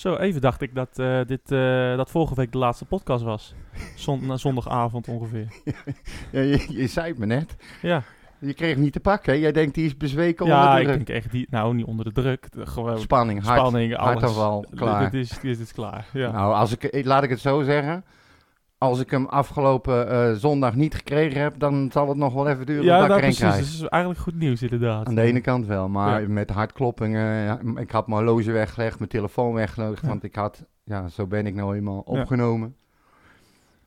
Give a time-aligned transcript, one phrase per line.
[0.00, 3.54] Zo, even dacht ik dat, eh, dit, eh, dat vorige week de laatste podcast was.
[3.96, 5.46] Zon, zondagavond ongeveer.
[6.32, 7.56] Ja, je, je zei het me net.
[7.82, 8.02] Ja,
[8.38, 9.38] Je kreeg hem niet te pakken.
[9.38, 11.06] Jij denkt die is bezweken ja onder de ik druk.
[11.06, 14.12] denk echt, die, nou niet onder de druk, de- gewoon Spanning, spanning, alles.
[14.12, 15.10] hartaanval, klaar.
[15.10, 16.30] Dit is, dit is klaar, ja.
[16.30, 18.04] Nou, als ik, eh, laat ik het zo zeggen.
[18.82, 22.66] Als ik hem afgelopen eh, zondag niet gekregen heb, dan zal het nog wel even
[22.66, 23.38] duren ja, dat nou, ik er een precies.
[23.54, 23.56] krijg.
[23.56, 25.06] Dat is eigenlijk goed nieuws inderdaad.
[25.06, 26.28] Aan de ene kant wel, maar Ja.
[26.28, 27.44] met hartkloppingen.
[27.44, 30.08] ja, ik had mijn horloge weggelegd, mijn telefoon weggelegd, Ja.
[30.08, 32.76] want ik had, ja, zo ben ik nou eenmaal opgenomen.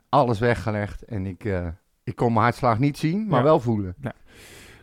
[0.10, 1.68] Alles weggelegd en ik, eh,
[2.04, 3.46] ik kon mijn hartslag niet zien, maar Ja.
[3.46, 3.96] wel voelen.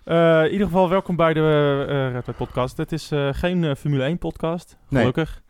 [0.04, 2.76] Eh, in ieder geval welkom bij de Red Bull podcast.
[2.76, 5.00] Het is geen Formule 1 podcast, Nee.
[5.00, 5.42] gelukkig.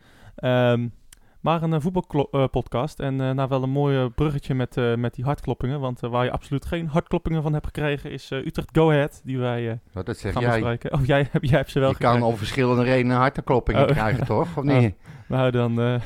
[1.41, 2.99] Maar een voetbalpodcast.
[2.99, 5.79] en eh nou wel een mooi bruggetje met, eh, met die hartkloppingen.
[5.79, 9.21] Want eh, waar je absoluut geen hartkloppingen van hebt gekregen is eh, Utrecht Go Ahead.
[9.23, 10.51] Die wij eh, Wat dat zeg gaan jij.
[10.51, 10.93] bespreken.
[10.93, 12.31] Oh, jij, hebt- jij hebt ze wel Je kan gekregen.
[12.31, 13.87] om verschillende redenen hartkloppingen Oh.
[13.89, 14.41] krijgen, toch?
[14.41, 14.63] Of Oh.
[14.79, 14.95] niet?
[15.27, 16.01] Nou, dan, eh,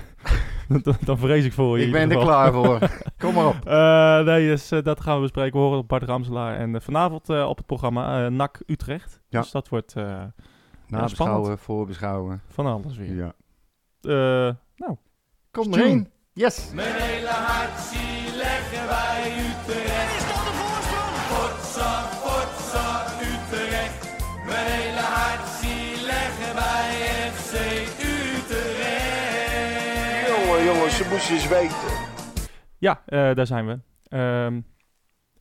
[0.83, 1.85] dan, dan vrees ik voor je.
[1.85, 2.79] ik ben er klaar voor.
[3.17, 3.65] Kom maar op.
[3.65, 5.53] Eh, nee, dus eh, dat gaan we bespreken.
[5.59, 6.57] We horen op Bart Ramselaar.
[6.57, 9.21] En eh, vanavond eh, op het programma eh NAC Utrecht.
[9.29, 9.41] Ja.
[9.41, 10.21] Dus dat wordt eh,
[10.87, 12.41] Nabeschouwen, voorbeschouwen.
[12.47, 13.15] van alles weer.
[13.15, 13.33] Ja.
[15.55, 16.07] Kom erin.
[16.33, 16.69] Yes.
[16.73, 20.15] Mijn hele hart zie leggen wij Utrecht.
[20.17, 21.15] Is dat de voorsprong?
[21.31, 21.91] Potsa,
[22.23, 23.99] potsa, Utrecht.
[24.45, 26.91] Mijn hele hart zie leggen wij
[27.33, 27.53] FC
[28.95, 30.27] Utrecht.
[30.27, 31.89] Jongen, jongens, ze moesten eens weten.
[32.77, 33.79] ja, eh, daar zijn we.
[34.09, 34.61] Ehm,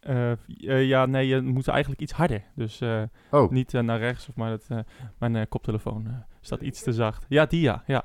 [0.05, 2.43] eh, eh, ja, nee, je moet eigenlijk iets harder.
[2.55, 4.85] Dus eh, Oh, niet naar rechts, of maar dat,
[5.19, 7.27] mijn koptelefoon staat iets te zacht.
[7.29, 7.83] Ja, die ja.
[7.87, 8.05] ja.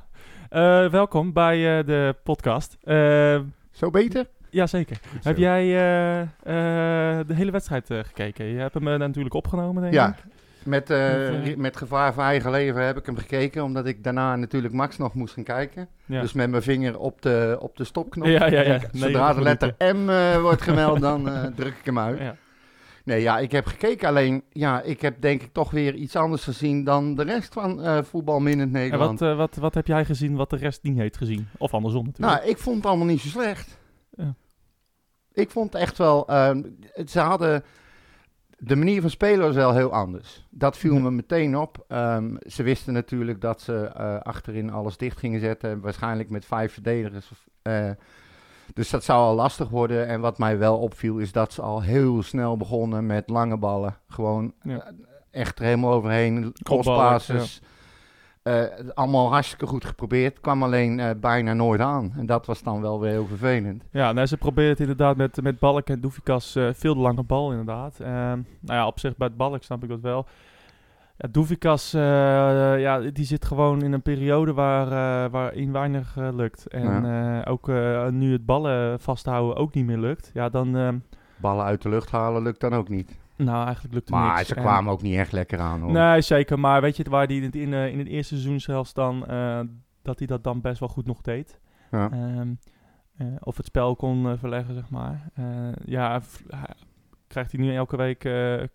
[0.90, 2.78] Welkom bij de podcast.
[3.72, 4.28] Zo beter?
[4.50, 5.00] Jazeker.
[5.24, 5.64] Heb jij
[7.28, 8.46] de hele wedstrijd gekeken?
[8.46, 10.16] Je hebt hem natuurlijk opgenomen, denk Ja, ik.
[10.66, 14.36] Met, eh, eh, met gevaar voor eigen leven heb ik hem gekeken, omdat ik daarna
[14.36, 15.88] natuurlijk Max nog moest gaan kijken.
[16.06, 16.22] Ja.
[16.22, 18.28] Dus met mijn vinger op de, op de stopknop.
[18.28, 18.80] Ja, ja, ja.
[18.92, 21.24] Zodra 90 de letter M eh, wordt gemeld, dan
[21.56, 22.20] druk ik hem uit.
[22.20, 22.36] Ja.
[23.04, 24.08] Nee, ja, ik heb gekeken.
[24.08, 27.84] Alleen, ja, ik heb denk ik toch weer iets anders gezien dan de rest van
[27.84, 29.20] eh voetbal in En Nederland.
[29.20, 31.48] wat, eh, wat, wat heb jij gezien wat de rest niet heeft gezien?
[31.58, 32.38] Of andersom natuurlijk.
[32.38, 33.78] Nou, ik vond het allemaal niet zo slecht.
[34.10, 34.34] Ja.
[35.34, 36.28] Ik vond echt wel...
[36.28, 36.62] ehm,
[36.94, 37.64] het- ze hadden...
[38.62, 40.46] De manier van spelen was wel heel anders.
[40.50, 41.00] Dat viel Ja.
[41.00, 41.86] me meteen op.
[41.88, 45.80] Ehm, ze wisten natuurlijk dat ze eh, achterin alles dicht gingen zetten.
[45.82, 47.32] Waarschijnlijk met vijf verdedigers.
[47.62, 47.90] eh,
[48.74, 50.08] dus dat zou al lastig worden.
[50.08, 53.96] En wat mij wel opviel is dat ze al heel snel begonnen met lange ballen.
[54.08, 54.82] Gewoon Ja.
[54.82, 54.94] eh,
[55.32, 56.54] echt er helemaal overheen.
[56.64, 57.62] Kopballen, Crosspasses.
[58.42, 58.64] Eh,
[58.94, 60.40] allemaal hartstikke goed geprobeerd.
[60.40, 62.14] Kwam alleen eh, bijna nooit aan.
[62.18, 63.84] En dat was dan wel weer heel vervelend.
[63.92, 67.24] Ja, nou, ze proberen het inderdaad met, met Balk en Doefikas eh, veel de lange
[67.24, 68.00] bal inderdaad.
[68.00, 70.26] Ehm, nou ja, op zich bij het Balk snap ik dat wel.
[71.18, 76.68] Ja, Doefikas, ja, die zit gewoon in een periode waar, waarin weinig lukt.
[76.68, 77.68] En ook
[78.12, 80.32] nu het ballen vasthouden ook niet meer lukt.
[80.34, 80.76] Ja, dan...
[80.78, 80.98] ehm,
[81.38, 83.18] Ballen uit de lucht halen lukt dan ook niet.
[83.46, 84.48] Nou, eigenlijk lukt het Maar niks.
[84.48, 85.92] ze En- kwamen ook niet echt lekker aan hoor.
[85.92, 86.60] Nee, zeker.
[86.60, 89.26] Maar weet je, waar die in het, in, eh, in het eerste seizoen zelfs dan,
[89.28, 89.60] eh,
[90.02, 91.60] dat hij dat dan best wel goed nog deed.
[91.92, 92.12] Ja.
[92.12, 92.54] Ehm,
[93.18, 95.30] eh, of het spel kon verleggen, zeg maar.
[95.86, 96.76] Ja, hij-
[97.28, 98.30] krijgt hij nu elke week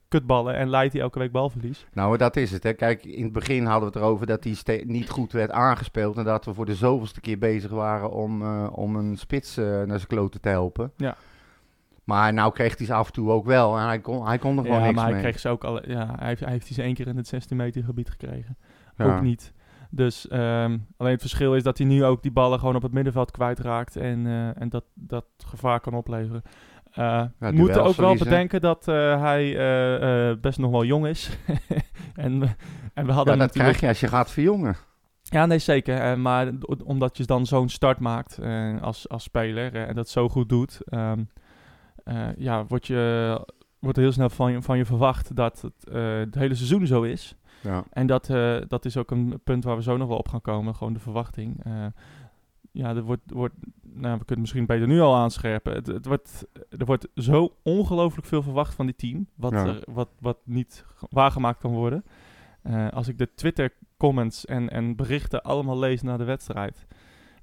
[0.09, 1.87] kutballen en leidt hij elke week balverlies.
[1.93, 2.63] Nou, dat is het.
[2.63, 2.73] Hè.
[2.73, 6.17] Kijk, in het begin hadden we het erover dat hij niet goed werd aangespeeld.
[6.17, 10.07] En dat we voor de zoveelste keer bezig waren om, om een spits naar zijn
[10.07, 10.93] kloten te helpen.
[10.97, 11.17] Ja.
[12.05, 13.79] Maar nou kreeg hij ze af en toe ook wel.
[13.79, 15.91] En hij kon, hij kon er gewoon Ja, niks maar hij kreeg ze ook al.
[15.91, 18.57] Ja, hij heeft, hij heeft die ze één keer in het 16 meter gebied gekregen.
[18.97, 19.05] Ja.
[19.05, 19.53] Ook niet.
[19.91, 22.93] Dus ehm, alleen het verschil is dat hij nu ook die ballen gewoon op het
[22.93, 26.43] middenveld kwijtraakt en, eh, en dat, dat gevaar kan opleveren.
[27.39, 31.39] We moeten ook wel bedenken dat eh, hij best nog wel jong is.
[32.15, 32.43] en,
[32.95, 33.55] en we Ja, hadden dat natuurlijk...
[33.55, 34.77] krijg je als je gaat verjongen.
[35.23, 36.19] Ja, nee, zeker.
[36.19, 36.53] Maar
[36.85, 38.41] omdat je dan zo'n start maakt
[38.81, 41.23] als, als speler en dat zo goed doet, ehm,
[42.05, 43.41] eh, ja, word je,
[43.79, 47.03] wordt heel snel van je, van je verwacht dat het, eh, het hele seizoen zo
[47.03, 47.37] is.
[47.63, 47.85] Ja.
[47.91, 50.41] En dat, eh, dat is ook een punt waar we zo nog wel op gaan
[50.41, 51.65] komen, gewoon de verwachting.
[52.73, 55.75] Ja, er wordt, wordt nou, we kunnen misschien beter nu al aanscherpen.
[55.75, 56.47] Het, het wordt,
[56.79, 59.67] er wordt zo ongelooflijk veel verwacht van die team, wat, Ja.
[59.67, 62.05] er, wat, wat niet ge- waargemaakt kan worden.
[62.91, 66.87] Als ik de Twitter-comments en, en berichten allemaal lees na de wedstrijd,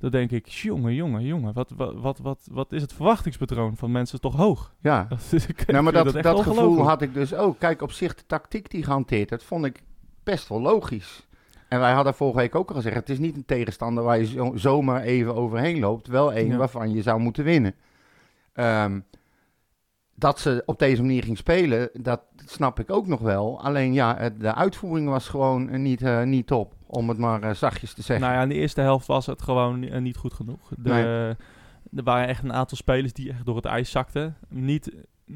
[0.01, 3.91] dan denk ik, jongen, jongen, jongen, wat, wat, wat, wat, wat is het verwachtingspatroon van
[3.91, 4.73] mensen toch hoog?
[4.81, 5.07] ja.
[5.09, 7.59] Dat, Nou, maar dat, dat gevoel had ik dus ook.
[7.59, 9.83] Kijk, op zich de tactiek die gehanteerd werd, vond ik
[10.23, 11.27] best wel logisch.
[11.67, 14.25] En wij hadden vorige week ook al gezegd, het is niet een tegenstander waar je
[14.25, 16.07] zo, zomaar even overheen loopt.
[16.07, 16.57] Wel één Ja.
[16.57, 17.75] waarvan je zou moeten winnen.
[18.53, 18.99] Ehm,
[20.21, 23.61] dat ze op deze manier ging spelen, dat snap ik ook nog wel.
[23.61, 27.53] Alleen ja, de uitvoering was gewoon eh, niet, eh, niet top, om het maar eh,
[27.53, 28.25] zachtjes te zeggen.
[28.25, 30.71] Nou ja, in de eerste helft was het gewoon niet goed genoeg.
[30.77, 31.35] De, Nee.
[31.95, 34.37] Er waren echt een aantal spelers die echt door het ijs zakten.
[34.47, 34.91] Niet,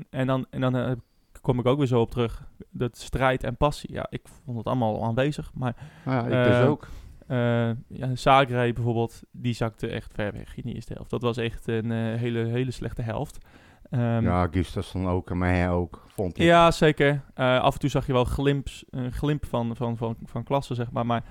[0.10, 1.02] en dan, en dan
[1.42, 2.48] kom ik ook weer zo op terug.
[2.70, 3.94] Dat strijd en passie.
[3.94, 5.52] Ja, ik vond het allemaal aanwezig.
[5.54, 6.88] Maar ja, ik dus ook.
[7.88, 11.10] ja, Zagreb bijvoorbeeld, die zakte echt ver weg in de eerste helft.
[11.10, 13.46] Dat was echt een hele, hele slechte helft.
[13.90, 16.44] Ehm, ja, Gustafsson ook en mij ook, vond ik.
[16.44, 17.22] Ja, zeker.
[17.34, 20.74] Eh, af en toe zag je wel glimps, een glimp van, van, van, van klasse,
[20.74, 21.06] zeg maar.
[21.06, 21.24] Maar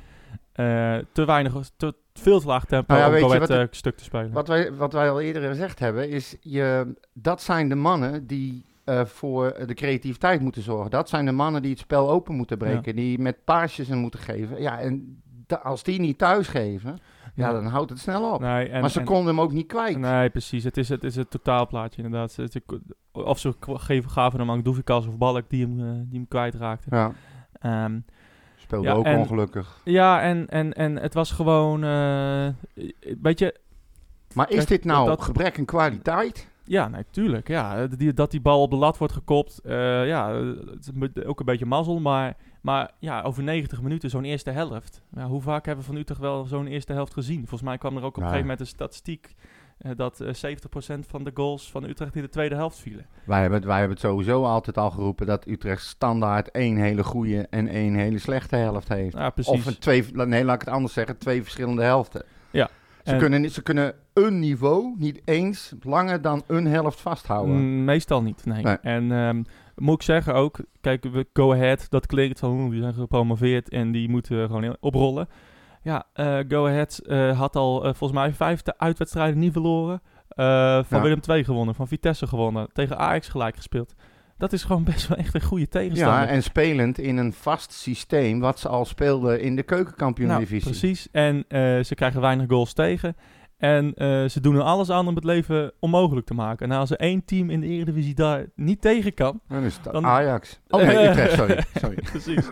[0.52, 4.32] eh, te weinig, te, veel te laag tempo Nou ja, om het- stuk te spelen.
[4.32, 8.64] Wat wij, wat wij al eerder gezegd hebben, is je, dat zijn de mannen die
[8.84, 10.90] eh, voor de creativiteit moeten zorgen.
[10.90, 14.20] Dat zijn de mannen die het spel open moeten breken, die met paasjes en moeten
[14.20, 14.60] geven.
[14.62, 15.22] Ja, en
[15.62, 16.98] als die niet thuis geven,
[17.34, 18.40] ja, dan houdt het snel op.
[18.40, 19.98] Nee, en, maar ze en- konden hem ook niet kwijt.
[19.98, 20.64] Nee, precies.
[20.64, 22.38] Het is het, is het totaalplaatje inderdaad.
[23.12, 26.86] Of ze geven, gaven hem aan Doevikas of Balk die hem, eh, die hem kwijtraakte.
[26.90, 27.12] Ja,
[27.60, 27.98] Ehm,
[28.56, 29.80] speelde Ja, ook en- ongelukkig.
[29.84, 31.84] ja, en, en, en het was gewoon...
[31.84, 32.48] eh
[33.22, 33.60] weet je,
[34.34, 36.48] Maar is dit nou dat- gebrek aan kwaliteit?
[36.64, 37.48] Ja, natuurlijk.
[37.48, 37.86] Ja.
[37.86, 40.34] Die, dat die bal op de lat wordt gekopt, eh, ja,
[40.70, 42.00] het is ook een beetje mazzel.
[42.00, 45.02] Maar, maar ja, over 90 minuten zo'n eerste helft.
[45.14, 47.38] Ja, hoe vaak hebben we van Utrecht wel zo'n eerste helft gezien?
[47.38, 49.34] Volgens mij kwam er ook op een gegeven moment een statistiek...
[49.78, 50.52] eh, dat eh
[50.96, 53.06] 70% van de goals van Utrecht in de tweede helft vielen.
[53.24, 57.04] Wij hebben, het, wij hebben het sowieso altijd al geroepen dat Utrecht standaard één hele
[57.04, 59.16] goede en één hele slechte helft heeft.
[59.16, 59.52] Ja, precies.
[59.52, 62.24] Of een twee, nee, laat ik het anders zeggen, twee verschillende helften.
[62.50, 62.68] Ja.
[63.04, 67.54] Ze, En- kunnen, niet- ze kunnen een niveau niet eens langer dan een helft vasthouden.
[67.56, 68.62] Mm, meestal niet, nee.
[68.62, 68.76] Nee.
[68.82, 69.42] En ehm,
[69.76, 73.92] moet ik zeggen ook, kijk, we go ahead, dat klinkt van, die zijn gepromoveerd en
[73.92, 75.28] die moeten gewoon oprollen.
[75.82, 80.00] Ja, eh, go ahead eh, had al eh, volgens mij vijf te- uitwedstrijden niet verloren.
[80.28, 80.44] Van
[80.88, 81.00] Ja.
[81.02, 83.94] Willem II gewonnen, van Vitesse gewonnen, tegen Ajax gelijk gespeeld.
[84.38, 86.20] Dat is gewoon best wel echt een goede tegenstander.
[86.20, 90.70] Ja, en spelend in een vast systeem wat ze al speelden in de keukenkampioen-divisie.
[90.70, 91.08] Nou, precies.
[91.12, 91.44] En
[91.84, 93.16] ze krijgen weinig goals tegen.
[93.64, 96.70] En eh, ze doen er alles aan om het leven onmogelijk te maken.
[96.70, 99.92] En als er één team in de Eredivisie daar niet tegen kan, Dan is het
[99.92, 100.60] Dan- Ajax.
[100.68, 101.64] Oh nee, Utrecht, sorry.
[101.74, 101.98] sorry.
[102.12, 102.50] Precies.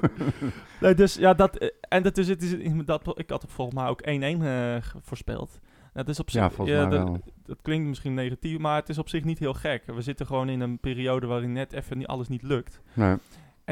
[0.81, 3.87] nee, dus ja, dat, eh, en dat is, het is dat, ik had volgens mij
[3.89, 5.61] ook 1-1 eh, voorspeld.
[5.93, 8.99] Dat is op zich, Ja, volgens mij dat, dat klinkt misschien negatief, maar het is
[8.99, 9.83] op zich niet heel gek.
[9.87, 12.81] We zitten gewoon in een periode waarin net even niet, alles niet lukt.
[12.93, 13.17] Nee.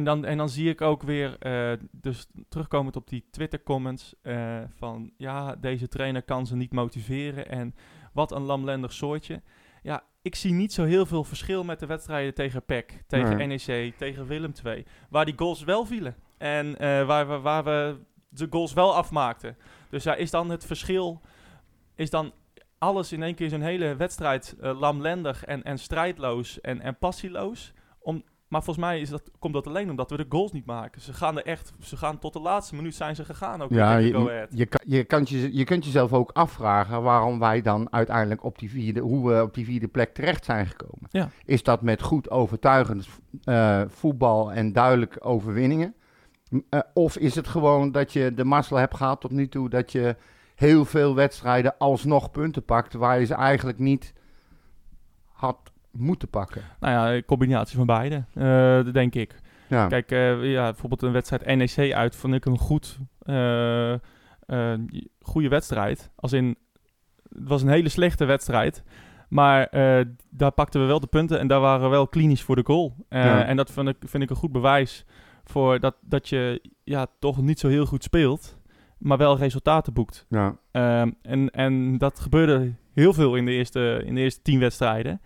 [0.01, 4.59] En dan, en dan zie ik ook weer, eh, dus terugkomend op die Twitter-comments, eh,
[4.75, 7.75] van ja, deze trainer kan ze niet motiveren en
[8.13, 9.43] wat een lamlendig soortje.
[9.83, 13.47] Ja, ik zie niet zo heel veel verschil met de wedstrijden tegen PEC, tegen Nee.
[13.47, 16.17] NEC, tegen Willem II, waar die goals wel vielen.
[16.39, 17.97] En eh, waar, we, waar we
[18.29, 19.57] de goals wel afmaakten.
[19.91, 21.21] Dus ja, is dan het verschil,
[21.95, 22.33] is dan
[22.79, 27.73] alles in één keer zo'n hele wedstrijd lamlendig en, en strijdloos en, en passieloos?
[27.99, 31.01] Om, maar volgens mij is dat, komt dat alleen omdat we de goals niet maken.
[31.01, 33.97] Ze gaan er echt, ze gaan tot de laatste minuut zijn ze gegaan ook Ja,
[33.97, 34.07] je,
[34.51, 38.59] je, kan- je, kunt je, je kunt jezelf ook afvragen waarom wij dan uiteindelijk op
[38.59, 41.09] die vierde, hoe we op die vierde plek terecht zijn gekomen.
[41.11, 41.31] Ja.
[41.45, 43.09] Is dat met goed overtuigend
[43.45, 45.95] eh, voetbal en duidelijke overwinningen?
[46.69, 49.93] Eh, of is het gewoon dat je de mazzel hebt gehad tot nu toe dat
[49.93, 50.17] je
[50.55, 54.13] heel veel wedstrijden alsnog punten pakt waar je ze eigenlijk niet
[55.33, 56.63] had moeten pakken?
[56.81, 59.41] Nou ja, een combinatie van beide, eh, denk ik.
[59.69, 63.95] Ja, Kijk, eh, ja, bijvoorbeeld een wedstrijd NEC uit vond ik een goed, eh,
[65.21, 66.11] goede wedstrijd.
[66.17, 66.57] Als in,
[67.29, 68.83] het was een hele slechte wedstrijd.
[69.29, 69.69] Maar
[70.31, 72.95] daar pakten we wel de punten en daar waren we wel klinisch voor de goal.
[73.09, 73.45] Ja.
[73.45, 75.05] En dat vind ik, vind ik een goed bewijs
[75.45, 78.59] voor dat, dat je ja, toch niet zo heel goed speelt,
[78.99, 80.27] maar wel resultaten boekt.
[80.29, 80.57] ja.
[80.71, 85.21] Ehm, en, en dat gebeurde heel veel in de eerste, in de eerste tien wedstrijden.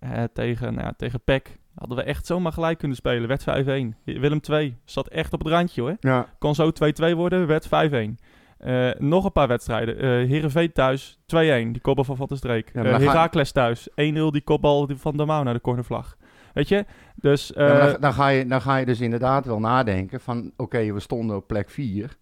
[0.00, 3.28] Eh, tegen, nou tegen PEC hadden we echt zomaar gelijk kunnen spelen.
[3.28, 3.94] Werd 5-1.
[4.04, 5.96] Willem 2 zat echt op het randje hoor.
[6.00, 6.26] ja.
[6.38, 8.18] Kon zo 2-2 worden, werd 5-1.
[8.58, 9.96] Eh, nog een paar wedstrijden.
[9.98, 11.72] Eh Heerenveen thuis, 2-1.
[11.72, 12.70] Die kopbal van Van der Streek.
[12.72, 14.30] Ja, ga- thuis, 1-0.
[14.30, 16.16] Die kopbal van de Mouw naar de cornervlag.
[16.52, 16.84] Weet je?
[17.14, 17.52] Dus...
[17.54, 20.52] Ja, maar dan, dan, ga je, dan ga je dus inderdaad wel nadenken van...
[20.56, 22.16] oké, we stonden op plek 4...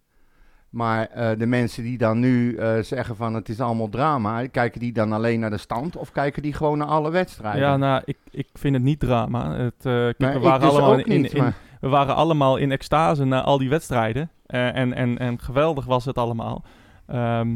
[0.69, 4.47] maar eh, de mensen die dan nu eh, zeggen van het is allemaal drama...
[4.47, 5.95] kijken die dan alleen naar de stand...
[5.95, 7.61] of kijken die gewoon naar alle wedstrijden?
[7.61, 9.55] ja, nou, ik, ik vind het niet drama.
[9.55, 12.71] Het, kijk, Nee, we, waren dus allemaal in, niet, in, maar- we waren allemaal in
[12.71, 14.29] extase na al die wedstrijden.
[14.45, 16.63] Eh, en, en, en geweldig was het allemaal.
[17.07, 17.49] Ehm,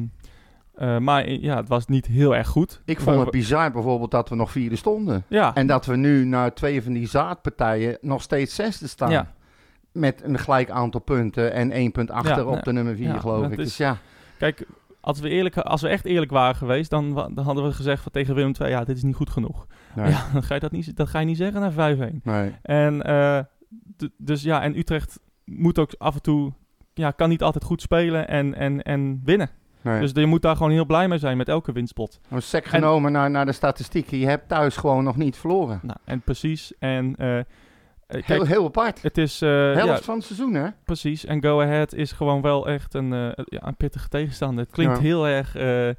[0.76, 2.82] eh, maar ja, het was niet heel erg goed.
[2.86, 5.24] Ik vond het bizar bijvoorbeeld dat we nog vierde stonden...
[5.28, 7.98] Ja, en dat we nu na twee van die zaadpartijen...
[8.02, 9.12] nog steeds zesde staan...
[9.12, 9.34] ja.
[9.94, 11.54] Met een gelijk aantal punten...
[11.54, 13.58] en één punt achter op de nummer vier, Ja, geloof dat ik.
[13.58, 13.98] is- Dus ja,
[14.38, 14.66] Kijk,
[15.02, 18.36] als we, eerlijk, als we echt eerlijk waren geweest, dan, hadden we gezegd van tegen
[18.36, 19.68] Willem II, ja, dit is niet goed genoeg.
[19.96, 20.10] Nee.
[20.10, 22.22] Ja, dan ga je dat niet, dat ga je niet zeggen na 5-1.
[22.24, 22.52] Nee.
[22.62, 23.40] En, eh,
[24.18, 26.52] dus ja, en Utrecht moet ook af en toe,
[26.94, 29.50] ja, kan niet altijd goed spelen en, en, en winnen.
[29.82, 30.00] nee.
[30.00, 32.20] Dus je moet daar gewoon heel blij mee zijn met elke winstpot.
[32.30, 34.18] Een sec genomen naar, naar de statistieken.
[34.18, 35.80] Je hebt thuis gewoon nog niet verloren.
[35.82, 36.74] Nou, en precies.
[36.80, 37.40] En eh,
[38.22, 39.02] kijk, Heel, heel apart.
[39.02, 40.68] het is, eh, Helft ja, van het seizoen, hè?
[40.86, 41.26] precies.
[41.26, 44.64] En Go Ahead is gewoon wel echt een, eh, ja, een pittige tegenstander.
[44.64, 45.02] Het klinkt Ja.
[45.02, 45.90] heel erg, eh,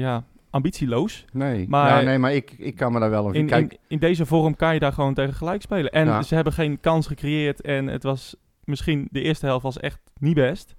[0.00, 1.24] ja, ambitieloos.
[1.32, 1.68] Nee.
[1.68, 3.36] Maar- ja, nee, maar ik, ik kan me daar wel over...
[3.36, 5.90] In, Kijk, in, in deze vorm kan je daar gewoon tegen gelijk spelen.
[5.90, 6.22] En Ja.
[6.22, 7.60] ze hebben geen kans gecreëerd.
[7.60, 10.74] En het was misschien de eerste helft was echt niet best.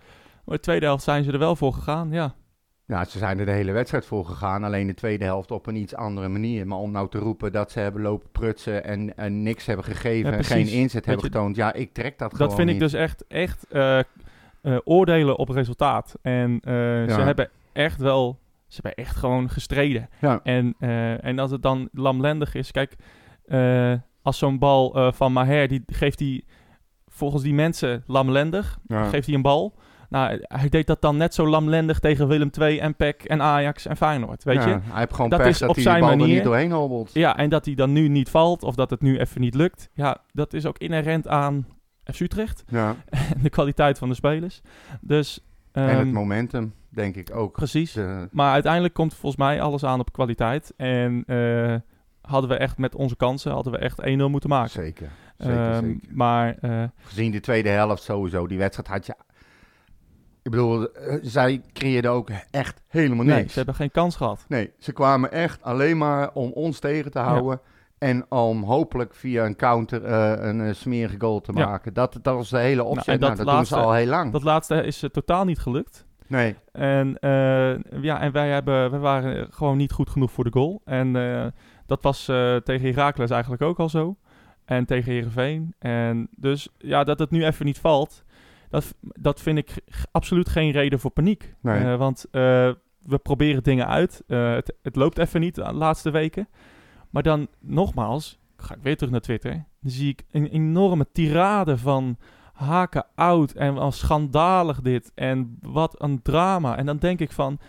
[0.45, 2.11] Maar de tweede helft zijn ze er wel voor gegaan.
[2.11, 2.33] Ja,
[2.87, 4.63] ja, ze zijn er de hele wedstrijd voor gegaan.
[4.63, 6.67] Alleen de tweede helft op een iets andere manier.
[6.67, 10.31] Maar om nou te roepen dat ze hebben lopen prutsen en, en niks hebben gegeven...
[10.31, 11.55] Ja, en geen inzet hebben je, getoond.
[11.55, 14.03] Ja, ik trek dat, gewoon dat vind ik dus echt, echt eh, eh,
[14.83, 16.15] oordelen op resultaat.
[16.21, 16.73] En eh,
[17.13, 20.09] ze hebben echt wel, ze hebben echt gewoon gestreden.
[20.21, 20.39] Ja.
[20.43, 20.75] En,
[21.21, 22.95] en als het dan lamlendig is, kijk,
[24.21, 26.43] als zo'n bal van Maher, die geeft hij
[27.07, 29.73] volgens die mensen lamlendig, geeft hij een bal.
[30.09, 33.85] Nou, hij deed dat dan net zo lamlendig tegen Willem II en PEC en Ajax
[33.85, 34.79] en Feyenoord, weet Ja, je?
[34.83, 36.33] Hij heeft gewoon Dat pech is dat op hij zijn bal er manier.
[36.35, 37.09] niet doorheen hobbelt.
[37.13, 39.89] Ja, en dat hij dan nu niet valt of dat het nu even niet lukt.
[39.93, 41.67] Ja, dat is ook inherent aan
[42.13, 42.95] FC Utrecht Ja.
[43.35, 44.61] en de kwaliteit van de spelers.
[45.01, 45.39] Dus,
[45.71, 47.51] en het ehm, momentum, denk ik ook.
[47.53, 47.93] precies.
[47.93, 50.73] De- Maar uiteindelijk komt volgens mij alles aan op kwaliteit.
[50.77, 51.75] En eh,
[52.21, 54.71] hadden we echt met onze kansen hadden we echt 1-0 moeten maken.
[54.71, 55.99] zeker, zeker, Ehm, zeker.
[56.15, 59.15] Maar eh, Gezien de tweede helft sowieso, die wedstrijd had je...
[60.45, 63.49] Ik bedoel, eh, zij creëerden ook echt helemaal nee, niks.
[63.51, 64.45] ze hebben geen kans gehad.
[64.47, 67.59] Nee, ze kwamen echt alleen maar om ons tegen te houden.
[67.97, 71.65] En om hopelijk via een counter eh, een eh, smerige goal te Ja.
[71.65, 71.93] maken.
[71.93, 73.07] Dat, dat was de hele opzet.
[73.13, 74.31] en Nou, dat dat, doen ze laatste- al heel lang.
[74.31, 76.05] Dat laatste is totaal niet gelukt.
[76.27, 77.17] nee, En,
[78.01, 80.81] ja, en wij, hebben, wij waren gewoon niet goed genoeg voor de goal.
[80.85, 81.13] En
[81.85, 82.25] dat was
[82.63, 84.15] tegen Heracles eigenlijk ook al zo.
[84.65, 85.73] En tegen Heerenveen.
[85.79, 88.23] En dus ja, dat het nu even niet valt,
[88.69, 89.81] dat, dat vind ik
[90.11, 91.53] absoluut geen reden voor paniek.
[91.61, 91.83] Nee.
[91.83, 92.71] Eh, want eh,
[93.03, 94.23] we proberen dingen uit.
[94.27, 96.47] Eh, het, het loopt even niet de laatste weken.
[97.09, 99.51] Maar dan nogmaals, ga ik weer terug naar Twitter.
[99.51, 102.17] Dan zie ik een enorme tirade van
[102.53, 106.77] haken oud en wat schandalig dit en wat een drama.
[106.77, 107.59] En dan denk ik van,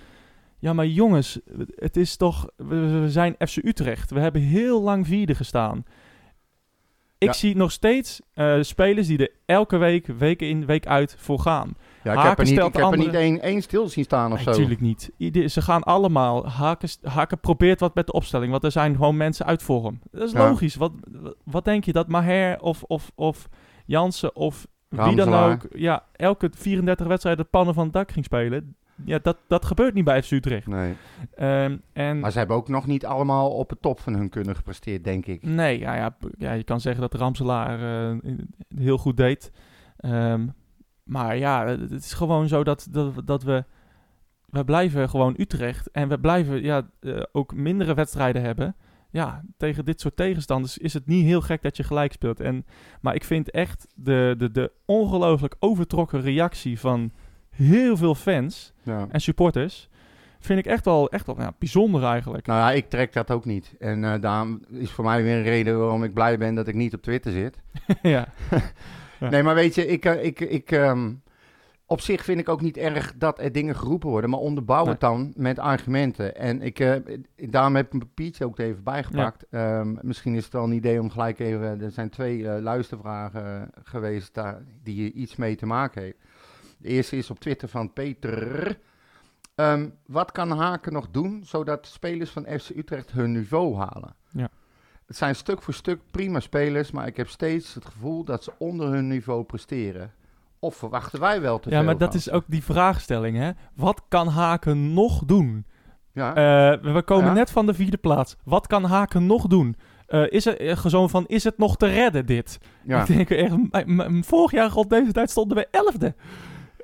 [0.58, 1.40] ja maar jongens,
[1.74, 4.10] het is toch, we, we zijn FC Utrecht.
[4.10, 5.84] We hebben heel lang vierde gestaan.
[7.18, 7.32] Ik Ja.
[7.34, 11.74] zie nog steeds eh, spelers die er elke week, week in, week uit voor gaan.
[12.04, 14.32] ja, ik Haken heb er niet, ik heb er niet één, één stil zien staan
[14.32, 14.50] of zo.
[14.50, 15.10] Natuurlijk niet.
[15.16, 16.48] Ieder- ze gaan allemaal.
[16.48, 18.50] Haken, Haken probeert wat met de opstelling.
[18.50, 20.00] Want er zijn gewoon mensen uit vorm.
[20.10, 20.48] Dat is Ja.
[20.48, 20.74] logisch.
[20.74, 20.92] Wat,
[21.44, 21.92] wat denk je?
[21.92, 23.48] Dat Maher of, of, of
[23.86, 25.66] Jansen of wie dan ook...
[25.74, 28.76] Ja, elke 34 wedstrijden de pannen van het dak ging spelen.
[29.04, 30.66] Ja, dat, dat gebeurt niet bij FC Utrecht.
[30.66, 30.94] Nee.
[31.34, 34.56] Ehm, en Maar ze hebben ook nog niet allemaal op het top van hun kunnen
[34.56, 35.42] gepresteerd, denk ik.
[35.42, 38.16] nee, ja, ja, ja, je kan zeggen dat Ramselaar eh,
[38.76, 39.52] heel goed deed.
[39.96, 40.46] Ehm,
[41.02, 43.64] maar ja, het het is gewoon zo dat, dat, dat we...
[44.46, 45.90] We blijven gewoon Utrecht.
[45.90, 48.76] En we blijven ja, eh, ook mindere wedstrijden hebben.
[49.10, 52.40] Ja, tegen dit soort tegenstanders is het niet heel gek dat je gelijk speelt.
[52.40, 52.66] En,
[53.00, 57.12] maar ik vind echt de, de, de ongelooflijk overtrokken reactie van
[57.56, 59.06] heel veel fans Ja.
[59.10, 59.88] en supporters...
[60.40, 62.46] vind ik echt wel, echt wel ja, bijzonder eigenlijk.
[62.46, 63.74] Nou ja, ik trek dat ook niet.
[63.78, 66.74] En eh daarom is voor mij weer een reden waarom ik blij ben dat ik
[66.74, 67.58] niet op Twitter zit.
[68.02, 68.28] ja.
[69.20, 71.12] Nee, maar weet je, ik, eh, ik, ik, ehm,
[71.86, 75.00] op zich vind ik ook niet erg dat er dingen geroepen worden, maar onderbouw het
[75.00, 76.36] dan met argumenten.
[76.36, 76.92] En ik, eh,
[77.36, 79.46] daarom heb ik een papiertje ook even bijgepakt.
[79.50, 84.34] Ehm, misschien is het wel een idee om gelijk even, er zijn twee luistervragen geweest
[84.34, 86.18] daar, die hier iets mee te maken heeft.
[86.86, 88.78] De eerste is op Twitter van Peter.
[89.54, 94.14] Ehm, wat kan Haken nog doen zodat spelers van FC Utrecht hun niveau halen?
[94.30, 94.48] Ja.
[95.06, 98.52] Het zijn stuk voor stuk prima spelers, maar ik heb steeds het gevoel dat ze
[98.58, 100.12] onder hun niveau presteren.
[100.58, 103.50] Of verwachten wij wel te Ja, veel maar dat van is ook die vraagstelling, hè?
[103.74, 105.66] Wat kan Haken nog doen?
[106.12, 107.32] Ja, Eh, we komen Ja.
[107.32, 108.36] net van de vierde plaats.
[108.44, 109.76] Wat kan Haken nog doen?
[110.06, 112.58] Eh, is er eh, zo van, is het nog te redden, dit?
[112.84, 113.00] ja.
[113.00, 113.54] Ik denk echt,
[114.26, 116.14] vorig jaar rond deze tijd stonden we elfde.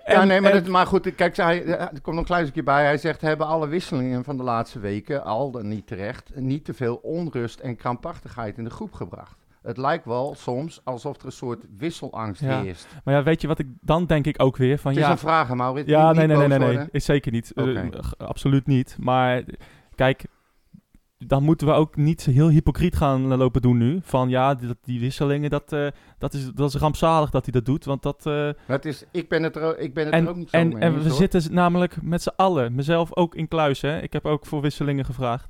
[0.07, 2.43] Ja, En- nee, maar, en- dat, maar goed, kijk, hij, er komt nog een klein
[2.45, 2.85] stukje bij.
[2.85, 6.75] Hij zegt, hebben alle wisselingen van de laatste weken, al dan niet terecht, niet te
[6.75, 9.41] veel onrust en krampachtigheid in de groep gebracht.
[9.63, 12.61] Het lijkt wel soms alsof er een soort wisselangst Ja.
[12.63, 12.87] heerst.
[13.05, 15.13] Maar ja, weet je wat ik dan denk ik ook weer van, Het is ja...
[15.13, 15.89] een vraag, Maurits.
[15.89, 17.53] Ja, Niet- nee, niet nee, nee, nee, is zeker niet.
[17.53, 17.83] Eh,
[18.19, 18.97] absoluut niet.
[19.01, 19.43] Maar
[19.95, 20.25] kijk,
[21.27, 23.99] dan moeten we ook niet heel hypocriet gaan lopen doen nu.
[24.03, 25.87] Van ja, die, die wisselingen, dat, eh,
[26.19, 27.85] dat, is, dat is rampzalig dat hij dat doet.
[27.85, 28.25] Want dat...
[28.67, 30.69] Het is, ik ben het er, ook- ik ben het er ook niet zo en,
[30.69, 31.11] mee en we hoor.
[31.19, 34.01] zitten namelijk met z'n allen, mezelf ook in kluis, hè.
[34.03, 35.49] Ik heb ook voor wisselingen gevraagd.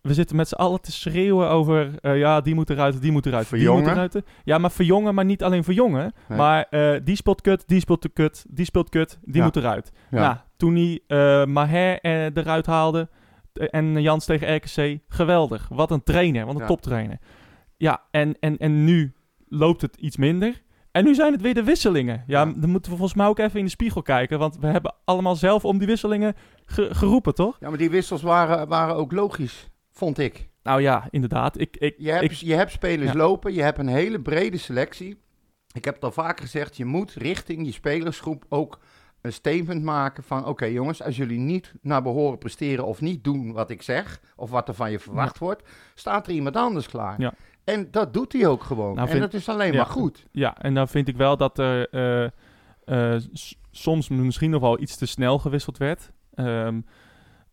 [0.00, 3.26] We zitten met z'n allen te schreeuwen over, eh, ja, die moet eruit, die moet
[3.26, 4.22] eruit, die moet eruit.
[4.44, 6.12] Ja, maar verjongen, maar niet alleen verjongen.
[6.28, 6.38] Nee.
[6.38, 6.66] Maar
[7.04, 9.44] die speelt kut, die speelt te kut, die speelt kut, die Ja.
[9.44, 9.92] moet eruit.
[10.10, 10.20] Ja.
[10.20, 11.98] Nou, toen hij Maher
[12.36, 13.08] eruit haalde
[13.52, 15.68] en Jans tegen RKC, geweldig.
[15.68, 16.66] Wat een trainer, wat een Ja.
[16.66, 17.18] toptrainer.
[17.76, 19.12] Ja, en, en, en nu
[19.48, 20.62] loopt het iets minder.
[20.90, 22.24] En nu zijn het weer de wisselingen.
[22.26, 22.52] Ja, Ja.
[22.56, 24.38] dan moeten we volgens mij ook even in de spiegel kijken.
[24.38, 27.56] Want we hebben allemaal zelf om die wisselingen ge- geroepen, toch?
[27.60, 30.48] Ja, maar die wissels waren, waren ook logisch, vond ik.
[30.62, 31.60] Nou ja, inderdaad.
[31.60, 33.16] Ik, ik, Je hebt, ik, je hebt spelers Ja.
[33.18, 35.20] lopen, je hebt een hele brede selectie.
[35.74, 38.78] Ik heb het al vaak gezegd, je moet richting je spelersgroep ook
[39.22, 40.46] een statement maken van...
[40.46, 44.20] oké jongens, als jullie niet naar behoren presteren of niet doen wat ik zeg...
[44.36, 45.62] of wat er van je verwacht wordt,
[45.94, 47.20] staat er iemand anders klaar.
[47.20, 47.34] Ja.
[47.64, 48.94] En dat doet hij ook gewoon.
[48.94, 49.76] Nou, en dat is alleen ja.
[49.76, 50.26] maar goed.
[50.30, 53.22] ja, en dan vind ik wel dat er eh, eh,
[53.70, 56.10] soms misschien nog wel iets te snel gewisseld werd.
[56.34, 56.80] Ehm,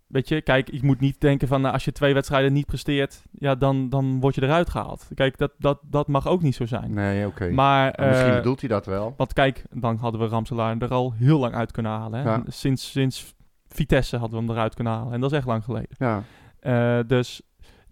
[0.10, 3.24] weet je, kijk, ik moet niet denken van nou, als je twee wedstrijden niet presteert,
[3.32, 5.08] ja, dan, dan word je eruit gehaald.
[5.16, 6.94] Kijk, dat, dat, dat mag ook niet zo zijn.
[6.94, 7.50] Nee, oké.
[7.50, 9.14] Maar, Maar misschien eh, bedoelt hij dat wel.
[9.18, 12.20] Want kijk, dan hadden we Ramselaar er al heel lang uit kunnen halen.
[12.20, 12.30] Hè?
[12.30, 12.44] Ja.
[12.48, 13.36] Sinds, sinds
[13.68, 15.14] Vitesse hadden we hem eruit kunnen halen.
[15.14, 15.96] En dat is echt lang geleden.
[15.98, 16.24] Ja.
[16.60, 17.42] Eh, dus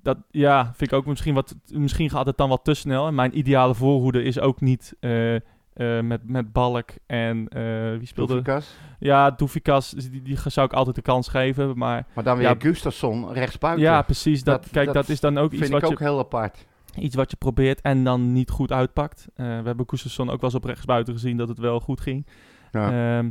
[0.02, 1.56] dat ja, vind ik ook misschien wat.
[1.72, 3.08] Misschien gaat het dan wat te snel.
[3.08, 5.36] En mijn ideale voorhoede is ook niet eh,
[5.78, 7.62] eh, met, met Balk en eh,
[7.98, 8.34] wie speelde.
[8.34, 8.76] Doefikas.
[9.00, 11.78] Ja, Doefikas, die, die zou ik altijd de kans geven.
[11.78, 12.56] Maar Maar dan weer Ja.
[12.60, 13.84] Gustafsson rechtsbuiten.
[13.86, 14.44] ja, precies.
[14.44, 16.20] Dat, Dat- kijk, dat dat, is dan ook vind iets ik wat, ook je, heel
[16.20, 16.66] apart.
[16.96, 19.28] iets wat je probeert en dan niet goed uitpakt.
[19.36, 22.26] Eh, we hebben Gustafsson ook wel eens op rechtsbuiten gezien dat het wel goed ging.
[22.72, 23.18] Ja.
[23.18, 23.30] Ehm,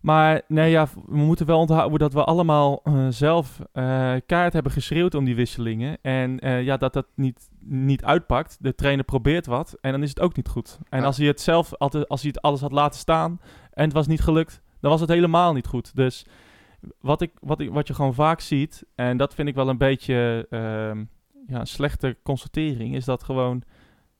[0.00, 4.72] maar nee, ja, we moeten wel onthouden dat we allemaal eh, zelf eh kaart hebben
[4.72, 5.98] geschreeuwd om die wisselingen.
[6.02, 8.56] En eh, ja, dat dat niet, niet uitpakt.
[8.60, 10.78] De trainer probeert wat en dan is het ook niet goed.
[10.88, 11.04] En Ja.
[11.06, 13.40] als hij het zelf altijd, als hij het alles had laten staan
[13.72, 15.96] en het was niet gelukt, dan was het helemaal niet goed.
[15.96, 16.26] Dus
[17.00, 19.78] wat, ik, wat, ik, wat je gewoon vaak ziet, en dat vind ik wel een
[19.78, 21.04] beetje ehm,
[21.46, 23.62] ja, een slechte constatering, is dat gewoon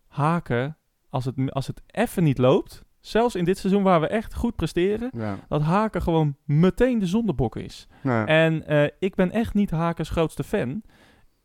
[0.06, 0.76] haken,
[1.08, 4.56] als het, als het even niet loopt, zelfs in dit seizoen waar we echt goed
[4.56, 5.38] presteren, ja.
[5.48, 7.88] dat Haken gewoon meteen de zondebok is.
[8.02, 8.26] Ja.
[8.26, 10.82] En eh, ik ben echt niet Hakens grootste fan.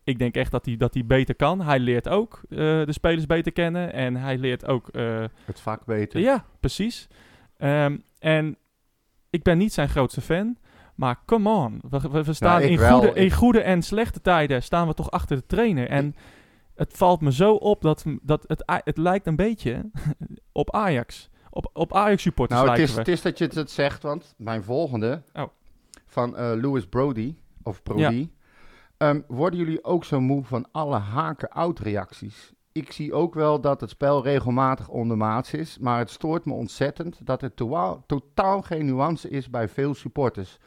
[0.03, 1.61] Ik denk echt dat hij, dat hij beter kan.
[1.61, 3.93] Hij leert ook eh, de spelers beter kennen.
[3.93, 4.87] En hij leert ook...
[4.87, 6.19] eh, Het vak beter.
[6.19, 7.07] ja, precies.
[7.57, 8.57] Ehm, en
[9.29, 10.57] ik ben niet zijn grootste fan.
[10.95, 11.81] Maar come on.
[11.89, 12.99] We, we, we staan ik in, wel.
[12.99, 15.89] goede, in goede en slechte tijden staan we toch achter de trainer.
[15.89, 16.15] En
[16.75, 19.89] het valt me zo op dat, dat het, het lijkt een beetje
[20.51, 21.29] op Ajax.
[21.57, 23.11] Op, op Ajax supporters Nou, het lijken is, we.
[23.11, 25.43] het is dat je het zegt, want mijn volgende Oh.
[26.05, 28.29] van eh Louis Brody, of Brody,
[28.97, 32.53] ehm, worden jullie ook zo moe van alle haken-out reacties?
[32.71, 37.25] Ik zie ook wel dat het spel regelmatig ondermaats is, maar het stoort me ontzettend
[37.25, 40.57] dat er totaal, totaal geen nuance is bij veel supporters.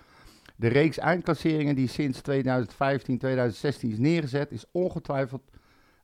[0.57, 5.43] De reeks eindklasseringen die sinds 2015, 2016 is neergezet, is ongetwijfeld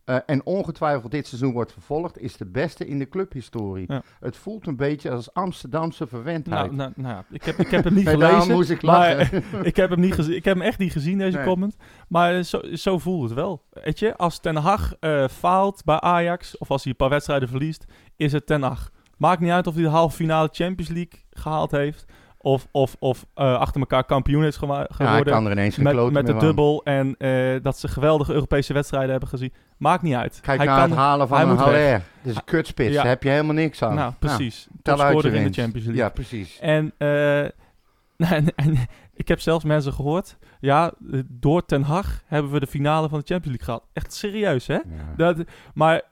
[0.05, 3.85] eh, en ongetwijfeld dit seizoen wordt vervolgd, is de beste in de clubhistorie.
[3.93, 4.03] Ja.
[4.21, 6.73] Het voelt een beetje als Amsterdamse verwendheid.
[6.73, 8.55] Nou, nou, nou ik heb, ik heb hem niet gelezen.
[8.55, 11.37] moest ik maar ik, heb hem niet gezien, ik heb hem echt niet gezien, deze
[11.37, 11.47] Nee.
[11.47, 11.77] comment.
[12.09, 13.63] Maar zo, zo voelt het wel.
[13.71, 17.49] Weet je, als Ten Hag eh, faalt bij Ajax, of als hij een paar wedstrijden
[17.49, 17.85] verliest,
[18.17, 18.91] is het Ten Hag.
[19.17, 22.05] Maakt niet uit of hij de halve finale Champions League gehaald heeft,
[22.45, 25.33] of, of, of eh, achter elkaar kampioen is gewa- Ja, hij geworden.
[25.33, 29.11] kan er ineens geen met met de dubbel en eh, dat ze geweldige Europese wedstrijden
[29.11, 29.53] hebben gezien.
[29.77, 30.39] Maakt niet uit.
[30.43, 31.57] Kijk hij naar kan, het halen van een.
[31.57, 31.91] Haller.
[31.93, 32.97] Dat is een kutspits, Ja.
[32.97, 33.95] daar heb je helemaal niks aan.
[33.95, 34.67] Nou, precies.
[34.83, 35.61] tel uit je Topscorer in de.
[35.61, 36.05] Champions League.
[36.05, 36.59] Ja, precies.
[36.61, 37.39] En, eh,
[38.37, 38.77] en, en
[39.15, 40.39] ik heb zelfs mensen gehoord.
[40.61, 40.93] Ja,
[41.29, 43.87] door Ten Hag hebben we de finale van de Champions League gehad.
[43.93, 44.75] Echt serieus, hè?
[44.75, 45.15] Ja.
[45.17, 46.03] Dat, maar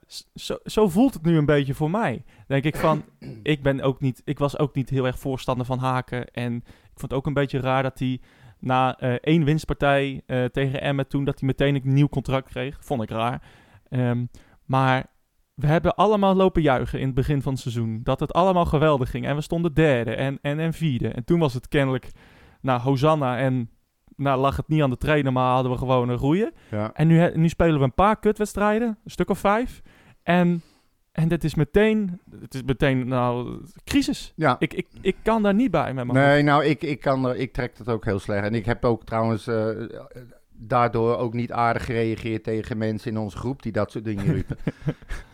[0.65, 2.25] zo voelt het nu een beetje voor mij.
[2.47, 3.05] Denk ik van,
[3.43, 6.27] ik ben ook niet, ik was ook niet heel erg voorstander van Haken.
[6.27, 8.21] En ik vond het ook een beetje raar dat hij
[8.59, 12.79] na eh, één winstpartij eh, tegen Emmen toen, dat hij meteen een nieuw contract kreeg.
[12.81, 13.43] Vond ik raar.
[13.88, 14.25] Ehm,
[14.65, 15.07] maar
[15.55, 18.01] we hebben allemaal lopen juichen in het begin van het seizoen.
[18.03, 19.27] Dat het allemaal geweldig ging.
[19.27, 21.09] En we stonden derde en, en, en vierde.
[21.09, 22.11] En toen was het kennelijk,
[22.62, 23.70] nou, Hosanna en...
[24.16, 26.53] Nou, lag het niet aan de trainer, maar hadden we gewoon een roeien.
[26.70, 26.90] Ja.
[26.94, 29.83] En nu, nu spelen we een paar kutwedstrijden, een stuk of vijf.
[30.22, 30.62] En,
[31.12, 34.33] en dit is meteen, het is meteen, nou, crisis.
[34.37, 34.57] Ja.
[34.59, 36.31] Ik, ik, ik kan daar niet bij met mijn hoofd.
[36.31, 38.44] Nee, nou, ik, ik, kan er, ik trek dat ook heel slecht.
[38.44, 39.68] En ik heb ook trouwens eh,
[40.51, 44.57] daardoor ook niet aardig gereageerd tegen mensen in onze groep die dat soort dingen riepen.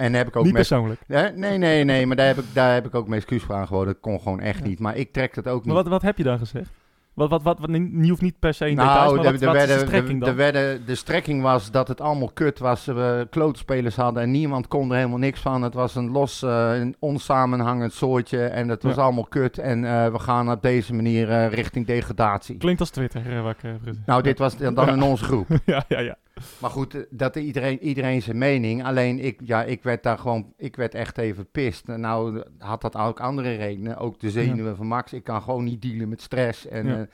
[0.00, 1.00] en heb ik ook niet persoonlijk.
[1.06, 3.92] Nee, nee, nee, maar daar heb ik, daar heb ik ook mijn excuus voor aangeboden.
[3.92, 4.64] Dat kon gewoon echt Ja.
[4.66, 4.78] niet.
[4.78, 5.82] Maar ik trek dat ook Maar niet.
[5.82, 6.70] wat, wat heb je dan gezegd?
[7.14, 9.40] Wat, wat, wat, wat, je hoeft niet per se in Nou, details, maar de, wat,
[9.68, 10.28] de, wat strekking de, dan?
[10.28, 12.84] de, werden, de strekking was dat het allemaal kut was.
[12.84, 15.62] We klootspelers hadden en niemand kon er helemaal niks van.
[15.62, 19.02] Het was een los, eh, een onsamenhangend soortje en het was Ja.
[19.02, 19.58] allemaal kut.
[19.58, 22.56] En eh, we gaan op deze manier eh, richting degradatie.
[22.56, 23.94] Klinkt als Twitter, eh, wat ik.
[24.06, 25.46] Nou, dit was dan dan in onze groep.
[25.64, 26.16] ja, ja, ja.
[26.58, 28.84] Maar goed, eh, dat iedereen, iedereen zijn mening.
[28.84, 31.86] Alleen ik, ja, ik werd daar gewoon, ik werd echt even pist.
[31.86, 33.96] Nou eh, had dat ook andere redenen.
[33.96, 35.12] Ook de zenuwen van Max.
[35.12, 36.66] Ik kan gewoon niet dealen met stress.
[36.66, 36.98] En, Ja.
[37.00, 37.06] eh,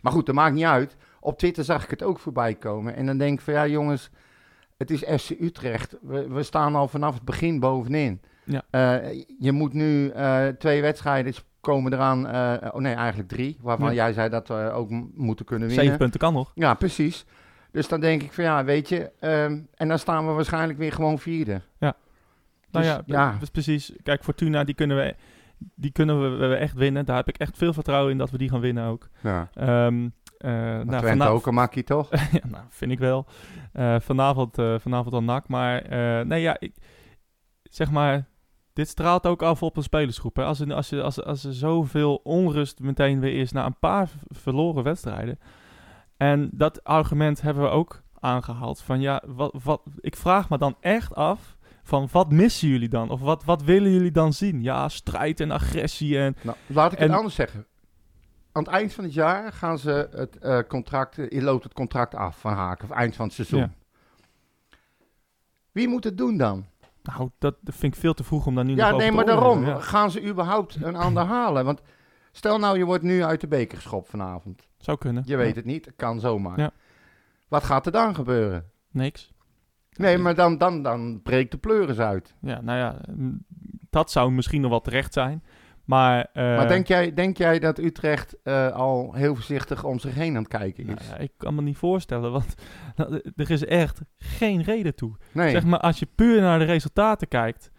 [0.00, 0.96] maar goed, dat maakt niet uit.
[1.20, 2.96] Op Twitter zag ik het ook voorbij komen.
[2.96, 4.10] En dan denk ik van ja jongens,
[4.76, 5.96] het is FC Utrecht.
[6.02, 8.20] We, we staan al vanaf het begin bovenin.
[8.44, 8.62] Ja.
[9.38, 10.12] Je moet nu
[10.58, 12.26] twee wedstrijden komen eraan.
[12.74, 13.58] oh nee, eigenlijk drie.
[13.60, 15.84] Waarvan jij zei dat we ook moeten kunnen winnen.
[15.84, 16.52] Zeven punten kan nog.
[16.54, 17.24] Ja, precies.
[17.74, 20.92] Dus dan denk ik van ja, weet je, ehm, en dan staan we waarschijnlijk weer
[20.92, 21.60] gewoon vierde.
[21.78, 21.94] Nou
[22.70, 23.36] Dus, ja, ja.
[23.40, 23.92] dus precies.
[24.02, 25.14] Kijk, Fortuna, die kunnen we,
[25.74, 27.04] die kunnen we, we echt winnen.
[27.04, 29.08] Daar heb ik echt veel vertrouwen in dat we die gaan winnen ook.
[29.20, 29.48] Ja.
[29.54, 32.10] Nou, Twente vana- ook een makkie, toch?
[32.40, 33.26] ja, nou, vind ik wel.
[33.72, 35.48] Eh, vanavond, eh, vanavond dan nak.
[35.48, 35.88] Maar
[36.26, 36.74] nee, ja, ik,
[37.62, 38.24] zeg maar,
[38.72, 40.36] dit straalt ook af op een spelersgroep.
[40.36, 40.44] Hè.
[40.44, 44.08] Als, er, als, je, als, als er zoveel onrust meteen weer is na een paar
[44.28, 45.38] verloren wedstrijden.
[46.16, 48.80] En dat argument hebben we ook aangehaald.
[48.80, 51.56] Van ja, wat, wat, ik vraag me dan echt af.
[51.82, 53.10] Van wat missen jullie dan?
[53.10, 54.62] Of wat, wat willen jullie dan zien?
[54.62, 56.36] Ja, strijd en agressie en...
[56.42, 57.66] Nou, laat ik het anders zeggen.
[58.52, 62.14] Aan het eind van het jaar gaan ze het eh, contract, eh, loopt het contract
[62.14, 63.58] af van Haken, of eind van het seizoen.
[63.60, 63.70] Ja.
[65.72, 66.66] Wie moet het doen dan?
[67.02, 69.14] Nou, dat, vind ik veel te vroeg om daar nu nog Ja, over nee, te
[69.14, 69.80] maar oordelen, daarom.
[69.80, 69.80] ja.
[69.80, 71.64] Gaan ze überhaupt een ander halen?
[71.64, 71.80] Want
[72.36, 74.68] stel nou, je wordt nu uit de beker geschopt vanavond.
[74.78, 75.22] Zou kunnen.
[75.26, 76.58] Je weet het niet, het kan zomaar.
[76.58, 76.70] Ja.
[77.48, 78.70] Wat gaat er dan gebeuren?
[78.90, 79.32] Niks.
[79.90, 82.34] Nee, maar dan, dan, dan breekt de pleuris uit.
[82.40, 83.00] Ja, nou ja,
[83.90, 85.42] dat zou misschien nog wel terecht zijn.
[85.84, 90.14] Maar, eh, maar denk jij, denk jij dat Utrecht eh, al heel voorzichtig om zich
[90.14, 90.94] heen aan het kijken is?
[90.94, 92.54] nou ja, ik kan me niet voorstellen, want
[92.96, 95.16] nou, er is echt geen reden toe.
[95.32, 95.50] nee.
[95.50, 97.70] Zeg maar, als je puur naar de resultaten kijkt,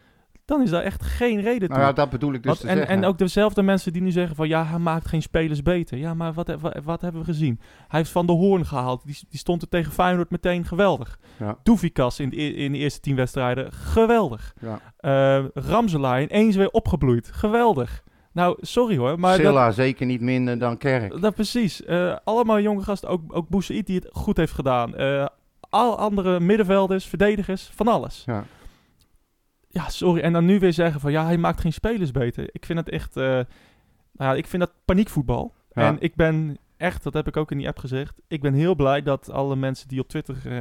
[0.45, 1.77] dan is daar echt geen reden toe.
[1.77, 2.95] nou ja, dat bedoel ik dus te en, zeggen.
[2.95, 5.97] en ook dezelfde mensen die nu zeggen van ja, hij maakt geen spelers beter.
[5.97, 7.59] Ja, maar wat, wat, wat hebben we gezien?
[7.87, 9.05] Hij heeft Van de Hoorn gehaald.
[9.05, 11.19] Die, die stond er tegen Feyenoord meteen geweldig.
[11.37, 11.57] Ja.
[11.63, 14.53] Doefikas in de, e- in de eerste tien wedstrijden, geweldig.
[14.61, 14.79] Ja.
[14.97, 18.03] Eh Ramselaar ineens weer opgebloeid, geweldig.
[18.31, 21.21] Nou, sorry hoor, maar dat, Silla zeker niet minder dan Kerk.
[21.21, 21.83] dat precies.
[21.83, 24.95] Eh, allemaal jonge gasten, ook, ook Boussaïd die het goed heeft gedaan.
[24.95, 25.25] Eh,
[25.69, 28.23] al andere middenvelders, verdedigers, van alles.
[28.25, 28.43] Ja.
[29.75, 30.21] Ja, sorry.
[30.21, 32.49] En dan nu weer zeggen van ja, hij maakt geen spelers beter.
[32.51, 33.45] Ik vind het echt, eh, nou
[34.17, 35.53] ja, ik vind dat paniekvoetbal.
[35.71, 35.81] Ja.
[35.87, 38.75] En ik ben echt, dat heb ik ook in die app gezegd, ik ben heel
[38.75, 40.57] blij dat alle mensen die op Twitter eh,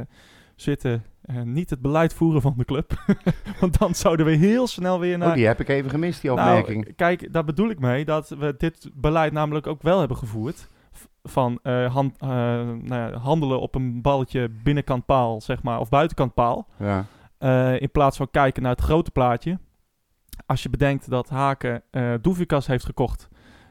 [0.55, 2.93] zitten eh, niet het beleid voeren van de club.
[3.59, 5.27] Want dan zouden we heel snel weer naar...
[5.29, 6.95] Oh, die heb ik even gemist, die Nou, opmerking.
[6.95, 10.67] kijk, daar bedoel ik mee dat we dit beleid namelijk ook wel hebben gevoerd.
[11.23, 16.33] Van han- eh, nou ja, handelen op een balletje binnenkant paal, zeg maar, of buitenkant
[16.33, 16.67] paal.
[16.79, 17.05] ja.
[17.37, 19.59] Eh, in plaats van kijken naar het grote plaatje.
[20.45, 23.27] Als je bedenkt dat Haken eh Doevikas heeft gekocht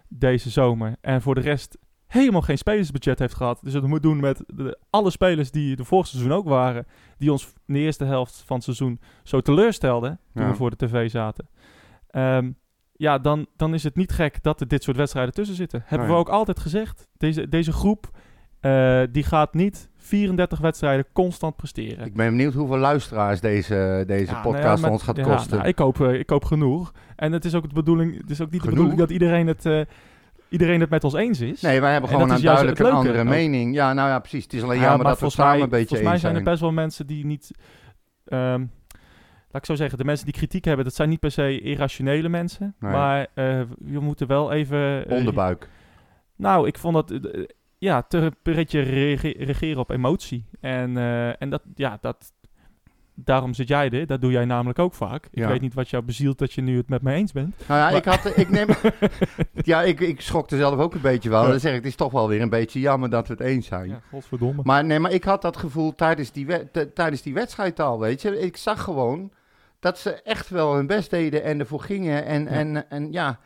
[0.08, 0.96] deze zomer.
[1.00, 3.60] En voor de rest helemaal geen spelersbudget heeft gehad.
[3.62, 6.86] Dus het moet doen met de, alle spelers die de vorig seizoen ook waren.
[7.18, 10.20] Die ons in de eerste helft van het seizoen zo teleurstelden.
[10.34, 10.48] Toen Ja.
[10.50, 11.48] we voor de tv zaten.
[12.10, 12.52] Ehm,
[12.92, 15.82] ja, dan, dan is het niet gek dat er dit soort wedstrijden tussen zitten.
[15.84, 16.16] Hebben Nee.
[16.16, 17.08] we ook altijd gezegd.
[17.16, 18.10] Deze, deze groep
[18.60, 22.06] eh, die gaat niet 34 wedstrijden constant presteren.
[22.06, 25.56] Ik ben benieuwd hoeveel luisteraars deze, deze Ja, nou ja, podcast ons gaat ja, kosten.
[25.56, 26.92] nou, ik, koop, eh, ik koop genoeg.
[27.16, 28.74] En het is ook de bedoeling, het is ook niet Genoeg?
[28.76, 29.80] de bedoeling dat iedereen het, eh,
[30.48, 31.60] iedereen het met ons eens is.
[31.60, 33.24] nee, wij hebben En gewoon een duidelijk een andere ook.
[33.24, 33.74] mening.
[33.74, 34.44] Ja, nou ja, precies.
[34.44, 36.22] Het is alleen Ja, jammer maar dat we samen mij, een beetje Volgens mij eens
[36.22, 37.50] zijn er best wel mensen die niet...
[38.24, 38.60] ehm,
[39.50, 42.28] laat ik zo zeggen, de mensen die kritiek hebben, dat zijn niet per se irrationele
[42.28, 42.74] mensen.
[42.78, 42.92] Nee.
[42.92, 45.04] Maar eh, we moeten wel even...
[45.08, 45.68] Onderbuik.
[46.36, 47.20] Nou, ik vond dat...
[47.84, 48.30] ja, te
[48.72, 50.44] rege- regeren op emotie.
[50.60, 52.32] En, eh, en dat, ja, dat...
[53.16, 54.06] Daarom zit jij er.
[54.06, 55.24] Dat doe jij namelijk ook vaak.
[55.24, 55.48] Ik Ja.
[55.48, 57.54] weet niet wat jou bezielt dat je nu het met me eens bent.
[57.68, 58.66] Nou ja, Maar- ik, had, ik neem...
[59.72, 61.42] ja, ik, ik schrokte zelf ook een beetje wel.
[61.42, 61.48] Ja.
[61.50, 63.66] Dan zeg ik, het is toch wel weer een beetje jammer dat we het eens
[63.66, 63.88] zijn.
[63.88, 64.62] Ja, godverdomme.
[64.64, 66.46] Maar nee, maar ik had dat gevoel tijdens die,
[66.94, 68.40] tijdens die wedstrijd al, weet je.
[68.40, 69.30] Ik zag gewoon
[69.80, 72.24] dat ze echt wel hun best deden en ervoor gingen.
[72.24, 73.38] En ja, en, en, ja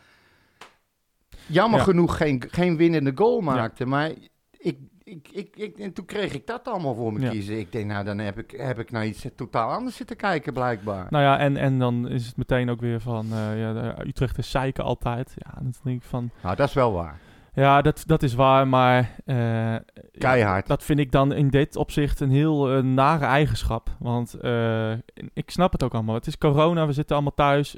[1.48, 1.84] jammer Ja.
[1.84, 3.86] genoeg geen, geen winnende goal maakte.
[3.86, 4.10] Maar
[4.58, 7.30] ik, ik, ik, ik, en toen kreeg ik dat allemaal voor me Ja.
[7.30, 7.58] kiezen.
[7.58, 11.06] Ik denk, nou, dan heb ik, heb ik naar iets totaal anders zitten kijken, blijkbaar.
[11.10, 13.26] Nou ja, en, en dan is het meteen ook weer van...
[13.32, 15.32] eh, ja, de Utrecht is zeiken altijd.
[15.36, 16.30] Ja, dan denk ik van...
[16.42, 17.18] Nou, dat is wel waar.
[17.54, 19.10] Ja, dat, dat is waar, maar...
[19.24, 19.74] eh,
[20.18, 20.66] Keihard.
[20.66, 23.96] Dat vind ik dan in dit opzicht een heel eh, nare eigenschap.
[23.98, 24.92] Want eh,
[25.32, 26.14] ik snap het ook allemaal.
[26.14, 27.76] Het is corona, we zitten allemaal thuis.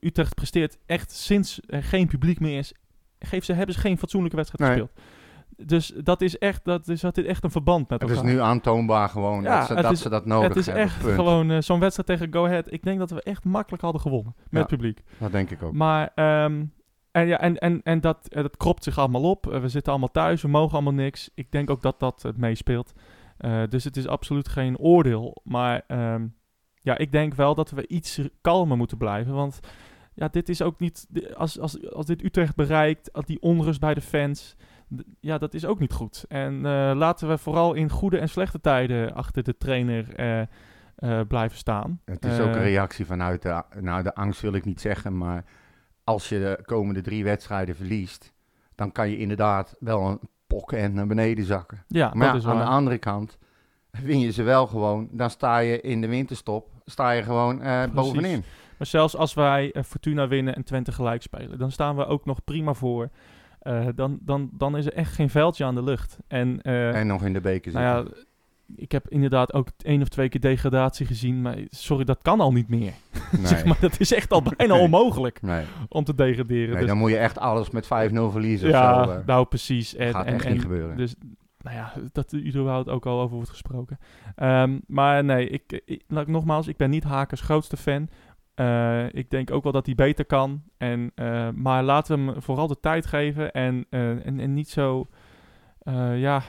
[0.00, 2.72] Utrecht presteert echt sinds er geen publiek meer is.
[3.22, 4.80] Geef ze, hebben ze geen fatsoenlijke wedstrijd Nee.
[4.86, 5.06] gespeeld.
[5.68, 8.24] Dus dat is echt, dat is, dat is echt een verband met Het elkaar.
[8.26, 10.66] is nu aantoonbaar gewoon Ja, dat, ze, het dat is- ze dat nodig het is
[10.66, 10.84] hebben.
[10.84, 11.14] echt punt.
[11.14, 12.72] gewoon eh, zo'n wedstrijd tegen Go Ahead.
[12.72, 14.58] Ik denk dat we echt makkelijk hadden gewonnen met Ja.
[14.58, 15.02] het publiek.
[15.18, 15.72] Dat denk ik ook.
[15.72, 16.64] Maar ehm,
[17.10, 19.52] en, ja, en, en, en dat, eh, dat kropt zich allemaal op.
[19.52, 21.30] Eh, we zitten allemaal thuis, we mogen allemaal niks.
[21.34, 22.92] Ik denk ook dat dat het meespeelt.
[23.68, 25.40] Dus het is absoluut geen oordeel.
[25.44, 26.26] Maar ehm,
[26.74, 29.34] ja, ik denk wel dat we iets kalmer moeten blijven.
[29.34, 29.60] Want
[30.14, 31.06] ja, dit is ook niet.
[31.34, 34.56] Als, als, als dit Utrecht bereikt, die onrust bij de fans.
[35.20, 36.24] Ja, dat is ook niet goed.
[36.28, 41.26] En eh, laten we vooral in goede en slechte tijden achter de trainer eh, eh,
[41.28, 42.00] blijven staan.
[42.04, 45.44] Het is ook een reactie vanuit de, nou de angst wil ik niet zeggen, maar
[46.04, 48.32] als je de komende drie wedstrijden verliest,
[48.74, 51.84] dan kan je inderdaad wel een pokken en naar beneden zakken.
[51.88, 52.64] Ja, maar dat ja, is aan waar.
[52.64, 53.38] de andere kant
[53.90, 57.62] win je ze wel gewoon, dan sta je in de winterstop, sta je gewoon
[57.94, 58.44] bovenin.
[58.82, 62.24] Maar zelfs als wij eh, Fortuna winnen en Twente gelijk spelen, dan staan we ook
[62.24, 63.08] nog prima voor.
[63.58, 66.18] Eh, dan, dan, dan is er echt geen veldje aan de lucht.
[66.28, 67.90] En, eh, En nog in de beker zitten.
[67.90, 68.14] nou ja,
[68.76, 71.42] ik heb inderdaad ook één of twee keer degradatie gezien.
[71.42, 72.92] Maar sorry, dat kan al niet meer.
[73.30, 73.46] nee.
[73.46, 74.82] Zeg maar, dat is echt al bijna Nee.
[74.82, 75.64] onmogelijk nee.
[75.88, 76.68] om te degraderen.
[76.68, 77.88] nee, dus, dan moet je echt alles met 5-0
[78.30, 79.22] verliezen ja, of zo.
[79.26, 79.94] nou precies.
[79.94, 80.96] En, gaat en, echt en, niet gebeuren.
[80.96, 81.14] Dus,
[81.58, 83.98] nou ja, dat er überhaupt ook al over wordt gesproken.
[84.36, 88.08] Ehm, maar nee, ik, ik nogmaals, ik ben niet Hakers grootste fan.
[88.62, 90.62] Eh, ik denk ook wel dat hij beter kan.
[90.78, 94.68] En, eh, maar laten we hem vooral de tijd geven en, eh, en, en niet
[94.68, 95.06] zo,
[96.16, 96.42] ja,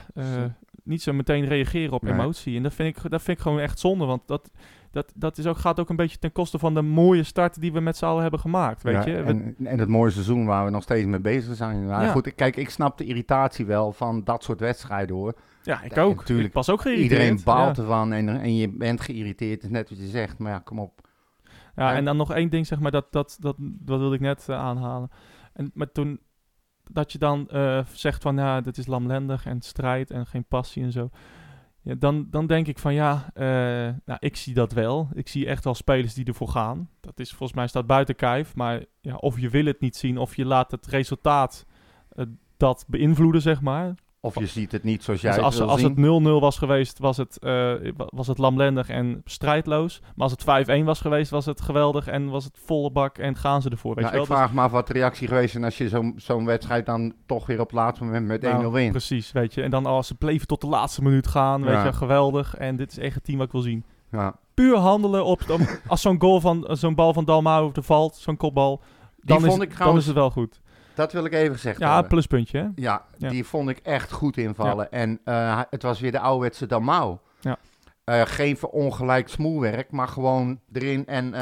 [0.84, 2.12] niet zo meteen reageren op Nee.
[2.12, 2.56] emotie.
[2.56, 4.50] En dat vind, ik, dat vind ik gewoon echt zonde, want dat,
[4.90, 7.72] dat, dat is ook, gaat ook een beetje ten koste van de mooie start die
[7.72, 9.16] we met z'n allen hebben gemaakt, weet Ja, je.
[9.16, 11.86] En, en het mooie seizoen waar we nog steeds mee bezig zijn.
[11.86, 12.10] Maar Ja.
[12.10, 15.34] goed, ik- kijk, ik snap de irritatie wel van dat soort wedstrijden hoor.
[15.62, 16.16] ja, ik ook.
[16.16, 16.48] natuurlijk.
[16.48, 17.12] Ik was ook geïrriteerd.
[17.20, 17.82] Iedereen baalt ja.
[17.82, 20.38] ervan en, en je bent geïrriteerd, is net wat je zegt.
[20.38, 21.03] Maar ja, kom op.
[21.76, 24.48] Ja, en dan nog één ding, zeg maar, dat, dat, dat, dat wilde ik net
[24.48, 25.10] eh, aanhalen.
[25.52, 26.20] En, maar toen,
[26.90, 30.82] dat je dan eh, zegt van, ja, dit is lamlendig en strijd en geen passie
[30.82, 31.10] en zo.
[31.82, 33.44] Ja, dan, dan denk ik van, ja, eh,
[34.04, 35.08] nou, ik zie dat wel.
[35.14, 36.88] Ik zie echt wel spelers die ervoor gaan.
[37.00, 38.54] Dat is volgens mij staat buiten kijf.
[38.54, 41.66] Maar ja, of je wil het niet zien, of je laat het resultaat
[42.56, 43.94] dat beïnvloeden, zeg maar.
[44.24, 45.88] Of je ziet het niet zoals jij Dus het als, wil als zien.
[45.88, 50.00] het 0-0 was geweest, was het, wa- was het lamlendig en strijdloos.
[50.02, 53.36] Maar als het 5-1 was geweest, was het geweldig en was het volle bak en
[53.36, 53.94] gaan ze ervoor.
[53.94, 56.12] Weet Nou, je ik vraag me af wat de reactie geweest is als je zo'n
[56.16, 58.90] zo'n wedstrijd dan toch weer op het laatste moment met 1-0 Nou, wint.
[58.90, 59.62] Precies, weet je.
[59.62, 61.84] En dan als ze bleven tot de laatste minuut gaan, weet Ja.
[61.84, 62.54] je, geweldig.
[62.56, 63.84] En dit is echt het team wat ik wil zien.
[64.10, 64.34] Ja.
[64.54, 65.40] Puur handelen op,
[65.86, 68.80] als zo'n goal van, zo'n bal van Dalmau valt, zo'n kopbal,
[69.20, 70.60] dan, is, vond ik dan is het wel goed.
[70.94, 72.08] Dat wil ik even gezegd Ja, hebben.
[72.08, 72.68] pluspuntje, hè?
[72.74, 73.28] Ja, Ja.
[73.28, 74.92] die vond ik echt goed invallen.
[74.92, 77.16] En eh, het was weer de ouderwetse Dalmau.
[77.40, 77.56] Ja.
[78.04, 81.34] Eh, geen verongelijkt smoelwerk, maar gewoon erin en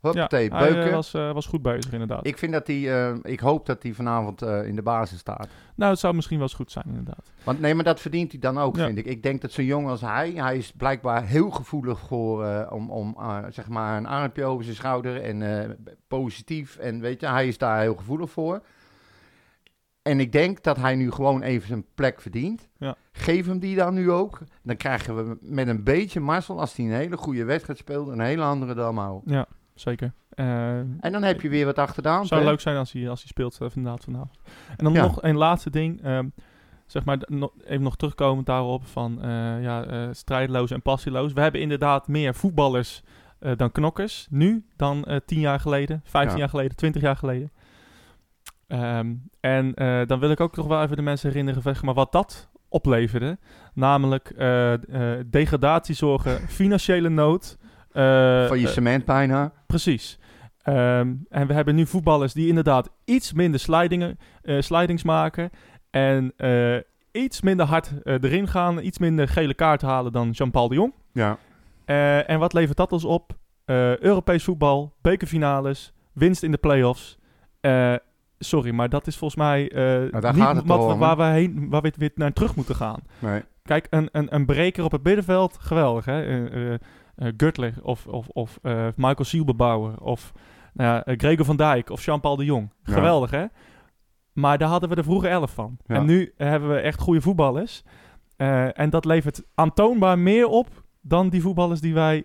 [0.00, 0.92] huppatee, hij eh, beuken.
[0.92, 2.26] was, eh, was goed bezig, inderdaad.
[2.26, 5.48] Ik vind dat hij, eh, ik hoop dat hij vanavond in de basis staat.
[5.74, 7.30] Nou, het zou misschien wel eens goed zijn, inderdaad.
[7.44, 8.86] Want nee, maar dat verdient hij dan ook, Ja.
[8.86, 9.04] vind ik.
[9.06, 13.16] Ik denk dat zo'n jongen als hij, hij is blijkbaar heel gevoelig voor, om, om
[13.50, 15.76] zeg maar een armpje over zijn schouder en
[16.08, 16.76] positief.
[16.76, 18.62] En weet je, hij is daar heel gevoelig voor.
[20.06, 22.68] En ik denk dat hij nu gewoon even zijn plek verdient.
[22.78, 22.94] Ja.
[23.12, 24.38] Geef hem die dan nu ook.
[24.62, 28.20] Dan krijgen we met een beetje Marcel, als hij een hele goede wedstrijd speelt, een
[28.20, 29.20] hele andere Dalmau.
[29.24, 30.12] Ja, zeker.
[30.30, 32.18] Eh, En dan heb je weer wat achteraan.
[32.18, 32.46] Het zou hè?
[32.46, 34.38] leuk zijn als hij, als hij speelt eh, inderdaad vanavond.
[34.76, 35.02] En dan Ja.
[35.02, 36.02] nog een laatste ding.
[36.02, 36.28] ehm,
[36.86, 41.32] zeg maar, no- even nog terugkomend daarop van eh, ja, strijdloos en passieloos.
[41.32, 43.02] We hebben inderdaad meer voetballers
[43.56, 44.26] dan knokkers.
[44.30, 46.38] Nu dan eh 10 jaar geleden, 15 Ja.
[46.40, 47.50] jaar geleden, 20 jaar geleden.
[48.66, 51.94] Ehm, en eh, dan wil ik ook nog wel even de mensen herinneren zeg maar,
[51.94, 53.38] wat dat opleverde.
[53.74, 57.58] Namelijk eh, eh, degradatiezorgen, financiële nood.
[57.92, 59.52] Van je cement bijna.
[59.66, 60.18] Precies.
[60.62, 64.18] Ehm, en we hebben nu voetballers die inderdaad iets minder slidingen,
[64.58, 65.50] slidings maken.
[65.90, 66.34] En
[67.12, 68.78] iets minder hard erin gaan.
[68.78, 70.92] Iets minder gele kaart halen dan Jean-Paul de Jong.
[71.12, 71.38] Ja.
[72.26, 73.32] En wat levert dat ons op?
[74.00, 77.18] Europees voetbal, bekerfinales, winst in de play-offs.
[78.38, 81.82] Sorry, maar dat is volgens mij Nou, daar niet wat, om, waar, we heen, waar
[81.82, 83.00] we weer naar terug moeten gaan.
[83.18, 83.42] Nee.
[83.66, 86.04] Kijk, een, een, een breker op het middenveld, geweldig.
[86.04, 86.22] Hè?
[86.22, 86.74] Eh, eh,
[87.14, 88.58] eh, Gürtler of, of, of
[88.96, 90.32] Michael Sielbebouwer of
[90.72, 92.72] nou Gregor van Dijk of Jean-Paul de Jong.
[92.82, 92.92] Ja.
[92.92, 93.44] Geweldig, hè?
[94.32, 95.76] Maar daar hadden we de vroege elf van.
[95.86, 95.94] Ja.
[95.94, 97.82] En nu hebben we echt goede voetballers.
[98.72, 100.68] En dat levert aantoonbaar meer op
[101.00, 102.24] dan die voetballers die wij...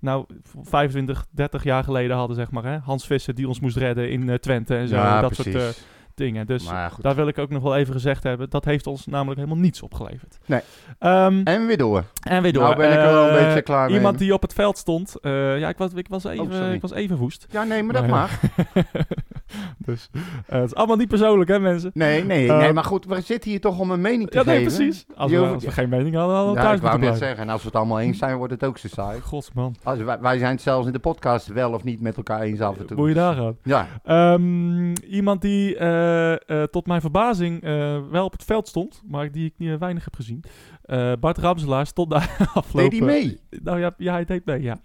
[0.00, 0.24] nou,
[0.62, 2.64] 25, 30 jaar geleden hadden, zeg maar.
[2.64, 2.76] Hè?
[2.78, 4.94] Hans Visser die ons moest redden in eh, Twente en zo.
[4.94, 5.52] ja, dat precies.
[5.52, 5.82] soort eh,
[6.14, 6.46] dingen.
[6.46, 8.50] Dus ja, daar wil ik ook nog wel even gezegd hebben.
[8.50, 10.38] Dat heeft ons namelijk helemaal niets opgeleverd.
[10.46, 10.60] Nee.
[10.98, 12.04] Ehm, En weer door.
[12.22, 12.62] en weer door.
[12.62, 13.96] Nou ben ik er wel een Eh, beetje klaar mee.
[13.96, 15.14] Iemand die op het veld stond.
[15.22, 16.72] ja, ik was, ik, was even, sorry.
[16.72, 17.46] ik was even woest.
[17.50, 18.40] Ja, nee, maar dat Maar, mag.
[19.86, 20.20] dus eh,
[20.60, 21.90] het is allemaal niet persoonlijk, hè, mensen?
[21.94, 24.44] Nee, nee, Eh, nee, maar goed, we zitten hier toch om een mening te Ja,
[24.44, 24.76] nee, geven.
[24.76, 25.04] precies.
[25.14, 26.98] Als Je we, hoeft- als we geen mening hadden, hadden we Ja, thuis ik wou
[26.98, 29.20] net zeggen, en als we het allemaal eens zijn, wordt het ook zo saai.
[29.20, 29.74] Godsman.
[29.82, 32.60] Als, wij, wij zijn het zelfs in de podcast wel of niet met elkaar eens
[32.60, 32.96] af en toe.
[32.96, 33.56] Moet je daar gaan.
[33.62, 39.02] Ja, Ehm, iemand die eh, eh, tot mijn verbazing eh, wel op het veld stond,
[39.06, 40.44] maar die ik niet weinig heb gezien.
[40.88, 42.90] Eh, Bart Ramselaar stond daar afgelopen...
[42.90, 43.40] deed hij mee?
[43.62, 44.80] Nou ja, ja, hij deed mee, ja.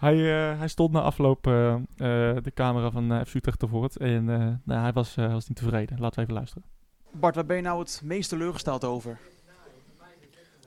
[0.00, 1.76] Hij, eh, hij stond na afloop eh,
[2.42, 5.48] de camera van uh, FC Utrecht te woord en eh, nou, hij was, eh, was
[5.48, 6.00] niet tevreden.
[6.00, 6.64] Laten we even luisteren.
[7.10, 9.18] Bart, waar ben je nou het meest teleurgesteld over?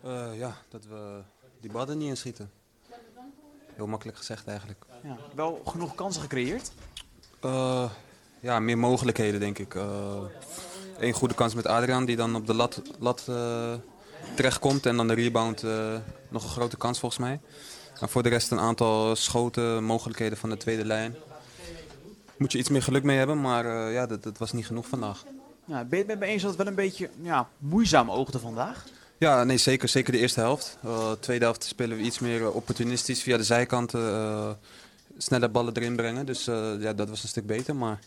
[0.03, 1.21] Eh, ja, dat we
[1.61, 2.49] die badden niet inschieten.
[3.73, 4.85] Heel makkelijk gezegd eigenlijk.
[5.03, 6.71] Ja, wel genoeg kansen gecreëerd.
[7.41, 7.89] Eh,
[8.39, 9.77] ja, meer mogelijkheden denk ik.
[10.99, 13.73] Eén goede kans met Adriaan die dan op de lat, lat eh,
[14.33, 14.85] terechtkomt.
[14.85, 15.95] En dan de rebound eh,
[16.29, 17.39] nog een grote kans volgens mij.
[17.99, 21.15] En voor de rest een aantal schoten, mogelijkheden van de tweede lijn.
[22.37, 24.87] Moet je iets meer geluk mee hebben, maar eh, ja, dat, dat was niet genoeg
[24.87, 25.23] vandaag.
[25.65, 28.39] Ja, ben je het met me eens dat het wel een beetje ja, moeizaam oogde
[28.39, 28.85] vandaag?
[29.17, 29.89] Ja, nee, zeker.
[29.89, 30.77] Zeker de eerste helft.
[30.85, 34.01] Uh, tweede helft spelen we iets meer opportunistisch via de zijkanten.
[34.01, 34.49] Uh,
[35.17, 36.25] sneller ballen erin brengen.
[36.25, 36.45] Dus
[36.79, 37.75] ja, dat was een stuk beter.
[37.75, 37.99] Maar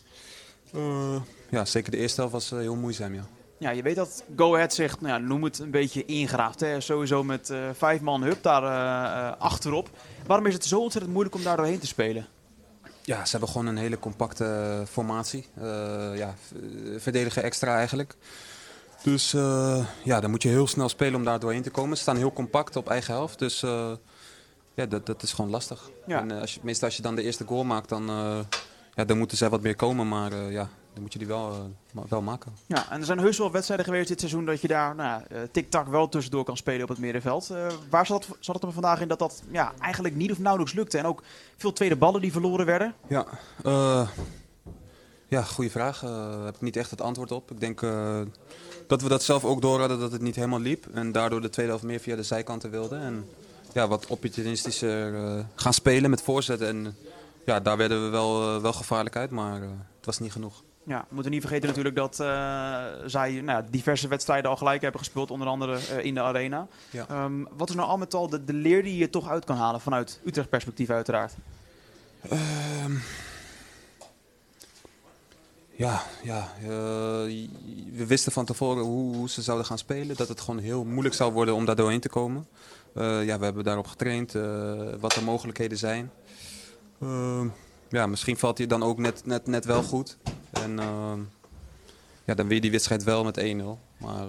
[1.49, 3.27] ja, zeker de eerste helft was heel moeizaam, ja.
[3.59, 6.59] Ja, je weet dat Go Ahead zegt, nou ja, noem het een beetje ingraafd.
[6.59, 6.79] Hè?
[6.81, 8.63] Sowieso met vijf man hup daar
[9.35, 9.89] achterop.
[10.25, 12.27] Waarom is het zo ontzettend moeilijk om daar doorheen te spelen?
[13.01, 15.45] Ja, ze hebben gewoon een hele compacte formatie.
[16.15, 16.35] ja,
[16.97, 18.15] verdedigen extra eigenlijk.
[19.03, 19.31] Dus
[20.03, 21.95] ja, dan moet je heel snel spelen om daar doorheen te komen.
[21.95, 23.59] Ze staan heel compact op eigen helft, dus
[24.73, 25.89] ja, dat, dat is gewoon lastig.
[26.07, 26.19] Ja.
[26.19, 28.05] En als je, meestal als je dan de eerste goal maakt, dan,
[28.93, 30.07] ja, dan moeten zij wat meer komen.
[30.07, 31.71] Maar ja, dan moet je die wel,
[32.09, 32.53] wel maken.
[32.65, 35.47] Ja, en er zijn heus wel wedstrijden geweest dit seizoen dat je daar nou, ja,
[35.51, 37.53] tik-tak wel tussendoor kan spelen op het middenveld.
[37.89, 40.73] waar zat het, zat het er vandaag in dat dat ja, eigenlijk niet of nauwelijks
[40.73, 40.97] lukte?
[40.97, 41.23] En ook
[41.57, 42.93] veel tweede ballen die verloren werden?
[43.07, 43.25] Ja,
[45.27, 45.99] ja goede vraag.
[45.99, 47.51] Daar heb ik niet echt het antwoord op.
[47.51, 47.79] Ik denk
[48.87, 50.85] dat we dat zelf ook door hadden dat het niet helemaal liep.
[50.93, 53.01] En daardoor de tweede helft meer via de zijkanten wilden.
[53.01, 53.29] En
[53.73, 56.67] ja, wat opportunistischer uh, gaan spelen met voorzetten.
[56.67, 56.95] En
[57.45, 60.63] ja, daar werden we wel, wel gevaarlijk uit, maar het was niet genoeg.
[60.89, 62.15] Ja, we moeten niet vergeten natuurlijk dat
[63.05, 65.31] zij nou, diverse wedstrijden al gelijk hebben gespeeld.
[65.31, 66.67] Onder andere in de arena.
[66.89, 67.23] Ja.
[67.23, 69.55] Um, wat is nou al met al de, de, leer die je toch uit kan
[69.55, 71.33] halen vanuit Utrecht perspectief uiteraard?
[75.69, 76.67] Ja, ja uh,
[77.93, 80.15] we wisten van tevoren hoe, hoe, ze zouden gaan spelen.
[80.15, 82.47] Dat het gewoon heel moeilijk zou worden om daar doorheen te komen.
[82.93, 84.31] Ja, we hebben daarop getraind,
[84.99, 86.11] wat de mogelijkheden zijn.
[87.89, 90.17] ja, misschien valt hij dan ook net, net, net wel goed.
[90.51, 90.75] En
[92.25, 93.43] ja, dan weer die wedstrijd wel met 1-0.
[93.97, 94.27] Maar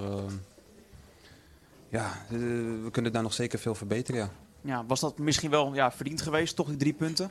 [1.89, 4.31] ja, we kunnen daar nog zeker veel verbeteren, ja.
[4.61, 7.31] Ja, was dat misschien wel ja, verdiend geweest, toch die drie punten?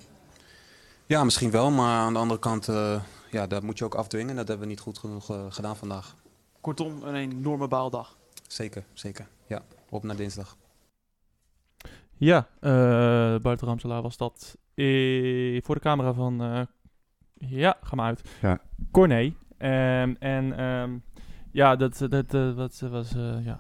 [1.06, 2.68] Ja, misschien wel, maar aan de andere kant
[3.32, 4.36] ja, dat moet je ook afdwingen.
[4.36, 6.16] Dat hebben we niet goed genoeg uh, gedaan vandaag.
[6.62, 8.18] Kortom, een enorme baaldag.
[8.48, 9.28] Zeker, zeker.
[9.48, 10.58] Ja, op naar dinsdag.
[12.18, 16.44] Ja, uh, Bart Ramselaar was dat eh, voor de camera van...
[16.44, 16.62] Uh,
[17.40, 18.38] ja, ga maar uit.
[18.42, 18.60] Ja.
[18.92, 19.34] Corné.
[19.58, 21.04] Um, en um,
[21.52, 23.12] ja, dat, dat, dat, dat was...
[23.44, 23.60] ja,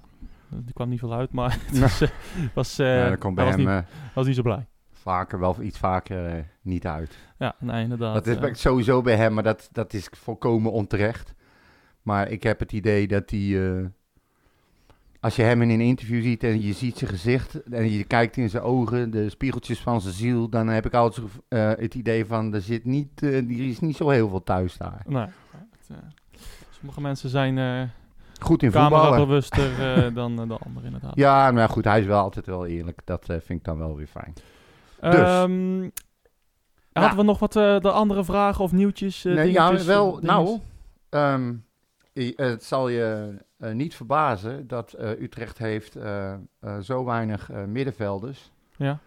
[0.49, 2.03] die kwam niet veel uit, maar het was...
[2.53, 4.67] was ja, dat bij was hem niet, was niet zo blij.
[4.91, 7.17] Vaker, wel iets vaker niet uit.
[7.37, 8.25] Ja, nee, inderdaad.
[8.25, 11.33] Dat is sowieso bij hem, maar dat, dat is volkomen onterecht.
[12.01, 13.91] Maar ik heb het idee dat hij...
[15.21, 17.63] Als je hem in een interview ziet en je ziet zijn gezicht...
[17.63, 20.49] en je kijkt in zijn ogen, de spiegeltjes van zijn ziel...
[20.49, 23.95] dan heb ik altijd uh, het idee van, er, zit niet, uh, er is niet
[23.95, 25.03] zo heel veel thuis daar.
[25.07, 25.25] Nee.
[25.25, 25.97] Het,
[26.69, 27.91] sommige mensen zijn...
[28.41, 29.71] Goed in bewuster
[30.13, 31.15] dan de anderen inderdaad.
[31.15, 33.01] Ja, maar goed, hij is wel altijd wel eerlijk.
[33.05, 34.33] Dat vind ik dan wel weer fijn.
[35.01, 35.41] Dus.
[35.41, 35.91] Um,
[36.91, 39.23] hadden we nog wat de andere vragen of nieuwtjes?
[39.23, 40.19] Nee, ja, wel.
[40.21, 40.59] Nou,
[41.09, 41.65] um,
[42.35, 45.97] het zal je uh, niet verbazen dat Utrecht heeft
[46.81, 48.51] zo weinig middenvelders.
[48.75, 48.99] Ja.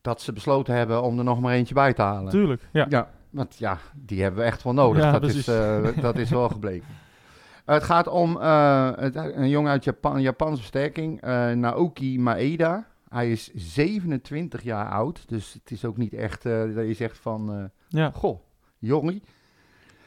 [0.00, 2.30] Dat ze besloten hebben om er nog maar eentje bij te halen.
[2.30, 2.86] Tuurlijk, ja.
[2.88, 5.02] ja want ja, die hebben we echt wel nodig.
[5.02, 5.48] Ja, dat, precies.
[5.48, 6.88] is, dat is wel gebleken.
[7.64, 11.20] het gaat om het, een jongen uit Japan, Japanse versterking,
[11.54, 12.86] Naoki Maeda.
[13.08, 17.70] Hij is 27 jaar oud, dus het is ook niet echt dat je zegt van,
[17.88, 18.10] ja.
[18.10, 18.40] goh,
[18.78, 19.22] jongie.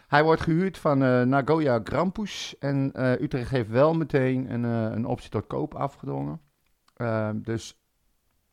[0.07, 2.91] Hij wordt gehuurd van uh, Nagoya Grampus en
[3.21, 6.41] Utrecht heeft wel meteen een, een optie tot koop afgedwongen.
[6.95, 7.81] Ehm, dus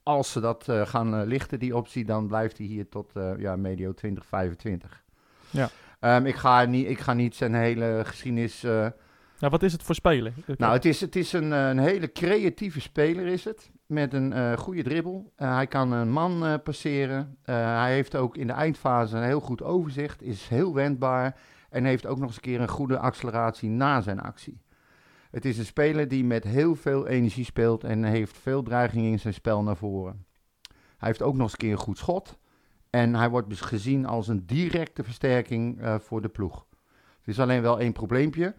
[0.02, 5.04] als ze dat gaan lichten, die optie, dan blijft hij hier tot ja, medio 2025.
[5.50, 5.70] Ja.
[6.00, 8.60] Um, ik, ga niet, ik ga niet zijn hele geschiedenis...
[8.60, 8.92] ja,
[9.38, 10.34] wat is het voor spelen?
[10.56, 14.82] Nou, het is, het is een, een hele creatieve speler is het met een goede
[14.82, 15.32] dribbel.
[15.36, 17.36] Hij kan een man passeren.
[17.42, 20.22] hij heeft ook in de eindfase een heel goed overzicht.
[20.22, 21.36] Is heel wendbaar.
[21.74, 24.60] En heeft ook nog eens een keer een goede acceleratie na zijn actie.
[25.30, 29.18] Het is een speler die met heel veel energie speelt en heeft veel dreiging in
[29.18, 30.24] zijn spel naar voren.
[30.70, 32.38] Hij heeft ook nog eens een keer een goed schot.
[32.90, 36.66] En hij wordt dus gezien als een directe versterking eh, voor de ploeg.
[37.22, 38.54] Er is alleen wel één probleempje.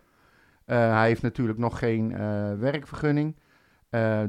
[0.65, 3.35] Eh, hij heeft natuurlijk nog geen eh, werkvergunning.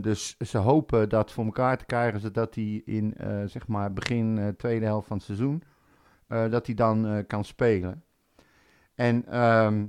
[0.00, 3.14] Dus ze hopen dat voor elkaar te krijgen, zodat hij in
[3.46, 5.62] zeg maar begin tweede helft van het seizoen,
[6.26, 8.04] dat hij dan kan spelen.
[8.96, 9.86] En ehm,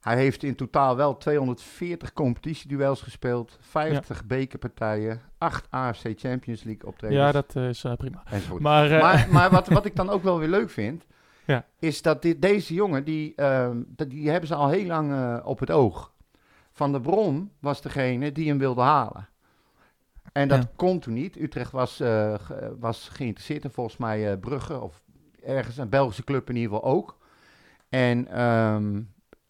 [0.00, 7.20] hij heeft in totaal wel 240 competitieduels gespeeld, 50 bekerpartijen, 8 AFC Champions League optredens.
[7.20, 8.22] Ja, dat is eh, prima.
[8.58, 11.06] Maar, eh, Maar, maar wat, wat ik dan ook wel weer leuk vind,
[11.46, 11.66] Ja.
[11.78, 15.58] is dat dit, deze jongen, die, ehm, die hebben ze al heel lang eh, op
[15.58, 16.14] het oog.
[16.72, 19.28] Van der Bron was degene die hem wilde halen.
[20.32, 20.70] En dat Ja.
[20.76, 21.36] kon toen niet.
[21.40, 22.34] Utrecht was, eh,
[22.78, 25.02] was geïnteresseerd en volgens mij eh, Brugge of
[25.44, 27.16] ergens een Belgische club in ieder geval ook.
[27.88, 29.02] En ehm,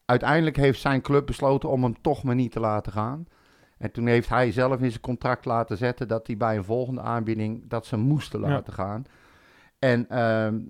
[0.05, 3.26] uiteindelijk heeft zijn club besloten om hem toch maar niet te laten gaan.
[3.78, 7.01] En toen heeft hij zelf in zijn contract laten zetten dat hij bij een volgende
[7.01, 8.49] aanbieding dat ze hem moesten Ja.
[8.49, 9.05] laten gaan.
[9.78, 10.61] En ehm,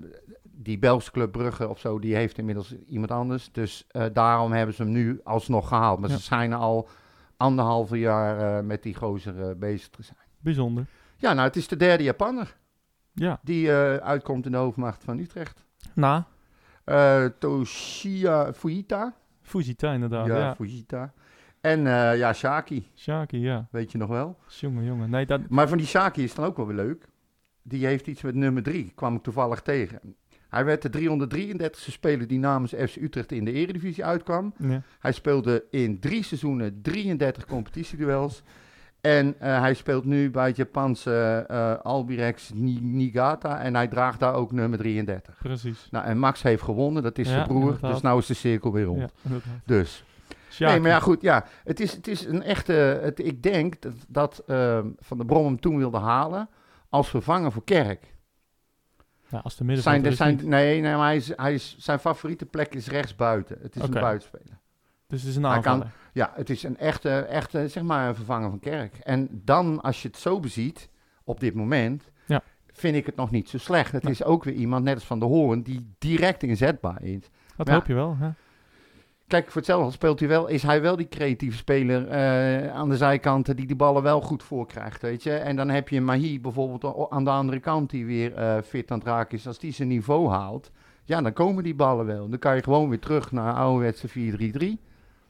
[0.43, 3.53] die Belgische club Brugge of zo, die heeft inmiddels iemand anders.
[3.53, 6.01] Dus eh, daarom hebben ze hem nu alsnog gehaald.
[6.01, 6.17] Maar Ja.
[6.17, 6.89] ze schijnen al
[7.37, 10.19] anderhalve jaar eh, met die gozer eh, bezig te zijn.
[10.41, 10.87] Bijzonder.
[11.17, 12.57] Ja, nou, het is de derde Japanner
[13.13, 13.41] Ja.
[13.43, 15.65] die eh, uitkomt in de hoofdmacht van Utrecht.
[15.95, 16.27] Na
[16.87, 19.15] Eh Toshia Fujita.
[19.43, 20.27] Fujita inderdaad.
[20.27, 20.55] ja, Ja.
[20.55, 21.13] Fujita.
[21.61, 23.69] En eh, ja, Shaki, Shaki, ja.
[23.71, 24.39] weet je nog wel.
[24.49, 25.11] Jongen, jongen.
[25.11, 25.49] Nee, dat...
[25.49, 27.09] Maar van die Shaki is dan ook wel weer leuk.
[27.63, 30.01] Die heeft iets met nummer 3, kwam ik toevallig tegen.
[30.49, 34.55] Hij werd de 333ste speler die namens FC Utrecht in de Eredivisie uitkwam.
[34.59, 34.83] Ja.
[34.99, 38.43] Hij speelde in drie seizoenen 33 competitieduels.
[39.07, 43.61] En eh, hij speelt nu bij het Japanse eh Albirex Ni- Niigata.
[43.61, 45.39] En hij draagt daar ook nummer 33.
[45.43, 45.89] Precies.
[45.91, 47.63] Nou, en Max heeft gewonnen, dat is Ja, zijn broer.
[47.63, 47.93] inderdaad.
[47.93, 49.13] Dus nou is de cirkel weer rond.
[49.23, 49.31] Ja.
[49.65, 50.05] Dus.
[50.59, 51.45] Nee, maar ja, goed, ja.
[51.65, 52.73] Het is, het is een echte...
[52.73, 56.49] Het, ik denk dat, dat ehm, Van der Brom hem toen wilde halen
[56.89, 58.15] als vervanger voor Kerk.
[59.29, 60.47] Ja, als de Zijn, middenvelder is zijn, niet.
[60.47, 63.59] nee, nee, maar hij is, hij is, zijn favoriete plek is rechtsbuiten.
[63.63, 64.59] Het is een buitenspeler.
[65.07, 65.93] Dus het is een Hij kan- aanvaller.
[66.17, 68.97] Ja, het is een echte, echte, zeg maar, een vervanger van Kerk.
[69.03, 70.89] En dan, als je het zo beziet,
[71.25, 72.43] op dit moment, Ja.
[72.73, 73.93] vind ik het nog niet zo slecht.
[73.93, 77.31] Het is ook weer iemand, net als Van de Hoorn, die direct inzetbaar is.
[77.57, 78.17] Dat hoop je wel.
[78.19, 78.29] Hè?
[79.27, 82.97] Kijk, voor hetzelfde speelt hij wel, is hij wel die creatieve speler eh, aan de
[82.97, 85.33] zijkanten die die ballen wel goed voor krijgt, weet je.
[85.33, 88.99] En dan heb je Mahi bijvoorbeeld aan de andere kant die weer eh, fit aan
[88.99, 89.47] het raken is.
[89.47, 90.71] Als die zijn niveau haalt,
[91.05, 92.29] ja, dan komen die ballen wel.
[92.29, 94.85] Dan kan je gewoon weer terug naar ouderwetse 4-3-3.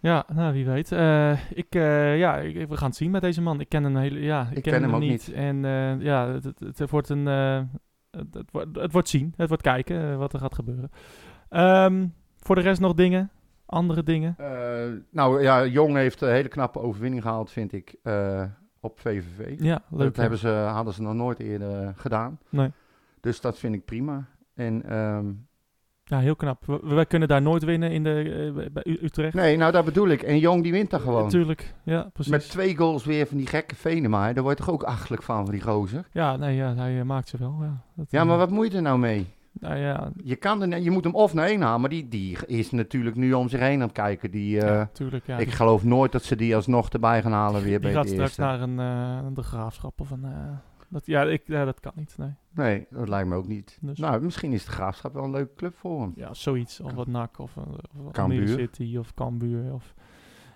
[0.06, 0.92] Ja, nou wie weet.
[0.92, 3.60] Eh, ik, eh, ja, ik- we gaan het zien met deze man.
[3.60, 5.10] Ik ken hem hele, ja, ik, Ik ken, ken hem, hem ook niet.
[5.26, 5.32] niet.
[5.36, 7.60] En eh, ja, het, het, het wordt een, eh,
[8.10, 9.34] het, het, wordt- het wordt zien.
[9.36, 10.90] Het wordt kijken wat er gaat gebeuren.
[11.48, 12.06] Ehm,
[12.38, 13.30] voor de rest nog dingen,
[13.66, 14.34] andere dingen.
[14.38, 18.42] Eh, nou ja, Jong heeft een hele knappe overwinning gehaald, vind ik, eh,
[18.80, 19.54] op VVV.
[19.60, 20.00] Ja, leuk.
[20.06, 22.38] dat hebben ze, hadden ze nog nooit eerder gedaan.
[22.48, 22.70] Nee.
[23.20, 24.24] Dus dat vind ik prima.
[24.54, 25.26] En ehm,
[26.08, 26.66] Ja, heel knap.
[26.66, 29.34] We, wij kunnen daar nooit winnen in de, eh, bij Utrecht.
[29.34, 30.22] nee, nou dat bedoel ik.
[30.22, 31.22] En Jong die wint daar gewoon.
[31.22, 32.32] Natuurlijk, ja, precies.
[32.32, 34.32] Met twee goals weer van die gekke Venema.
[34.32, 36.04] Daar word je toch ook achterlijk van, van die gozer.
[36.12, 37.56] Ja, nee, ja, hij eh, maakt ze wel.
[37.60, 39.26] Ja, Dat, Ja, eh, maar wat moet je er nou mee?
[39.60, 42.38] Nou ja, Je, kan er, je moet hem of naar één halen, maar die, die
[42.46, 44.30] is natuurlijk nu om zich heen aan het kijken.
[44.30, 45.26] Die, eh, ja, tuurlijk.
[45.26, 47.92] Ja, ik die, geloof nooit dat ze die alsnog erbij gaan halen weer die bij
[47.92, 50.24] gaat straks naar een, eh, de graafschap of een...
[50.24, 50.30] eh,
[50.88, 52.30] dat, ja, ik, ja, dat kan niet, nee.
[52.54, 53.78] Nee, dat lijkt me ook niet.
[53.80, 56.12] Dus- Nou, misschien is de Graafschap wel een leuke club voor hem.
[56.16, 56.80] Ja, zoiets.
[56.80, 57.62] Of wat NAC of, eh,
[58.06, 58.48] of Cambuur.
[58.48, 59.72] City of Cambuur.
[59.72, 59.94] Of,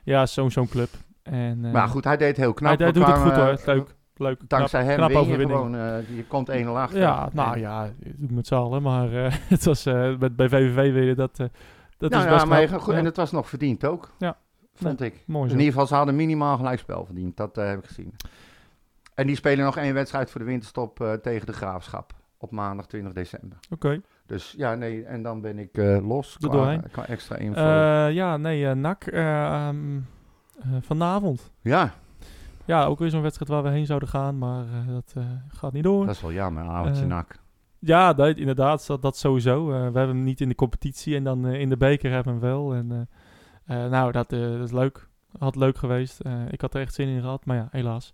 [0.04, 0.88] ja, zo'n zo'n club.
[1.22, 2.78] En, eh, maar goed, hij deed heel knap.
[2.78, 3.48] hij, doet het goed hoor.
[3.48, 3.94] eh, Leuk.
[4.16, 4.48] Leuk.
[4.48, 5.74] Dankzij knap, hem knap win je gewoon.
[5.76, 7.00] eh, je komt 1-0 achter.
[7.00, 8.82] Ja, nou En- ja, doe met z'n allen.
[8.82, 9.84] Maar eh, het was
[10.18, 11.36] met, bij VVV weer dat...
[11.36, 11.50] dat
[11.98, 12.80] nou is ja, best maar knap.
[12.80, 14.10] goed, Ja, en het was nog verdiend ook.
[14.18, 14.36] Ja.
[14.74, 15.24] Vond ik.
[15.26, 15.56] Mooi In zo.
[15.56, 17.36] ieder geval, ze hadden minimaal gelijkspel verdiend.
[17.36, 18.14] Dat heb ik gezien.
[19.20, 22.12] En die spelen nog één wedstrijd voor de winterstop eh, tegen de Graafschap.
[22.38, 23.58] Op maandag 20 december.
[23.70, 24.00] Oké.
[24.26, 26.48] Dus ja, nee, en dan ben ik eh, los Er
[26.90, 27.60] qua, extra info.
[27.60, 29.04] Eh, ja, nee, NAC.
[29.06, 29.96] eh, ehm,
[30.60, 31.50] eh, vanavond.
[31.60, 31.92] ja,
[32.64, 35.14] Ja, ook weer zo'n wedstrijd waar we heen zouden gaan, maar dat
[35.48, 36.06] gaat niet door.
[36.06, 36.64] dat is wel jammer.
[36.64, 37.38] Avondje nak.
[37.78, 39.66] Ja, dat, inderdaad, dat, dat sowieso.
[39.66, 42.56] We hebben hem niet in de competitie en dan in de beker hebben we hem
[42.56, 42.74] wel.
[42.74, 43.08] En,
[43.90, 45.08] nou, dat, dat is leuk.
[45.38, 46.20] Had leuk geweest.
[46.50, 48.12] Ik had er echt zin in gehad, maar ja, helaas.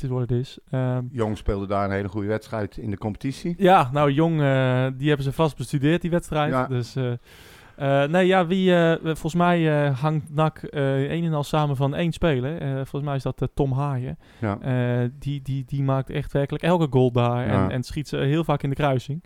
[0.00, 0.58] Het is wat het is.
[0.70, 3.54] Ehm, Jong speelde daar een hele goede wedstrijd in de competitie.
[3.58, 6.50] ja, nou, Jong, eh, die hebben ze vast bestudeerd, die wedstrijd.
[6.52, 6.66] Ja.
[6.66, 7.12] Dus, eh,
[8.02, 12.12] eh, nee, ja, wie, eh, volgens mij hangt NAC een en al samen van één
[12.12, 12.60] speler.
[12.74, 14.18] Volgens mij is dat Tom Haaien.
[14.40, 15.08] Ja.
[15.18, 17.70] Die, die, die maakt echt werkelijk elke goal daar en, Ja.
[17.70, 19.24] en schiet ze heel vaak in de kruising.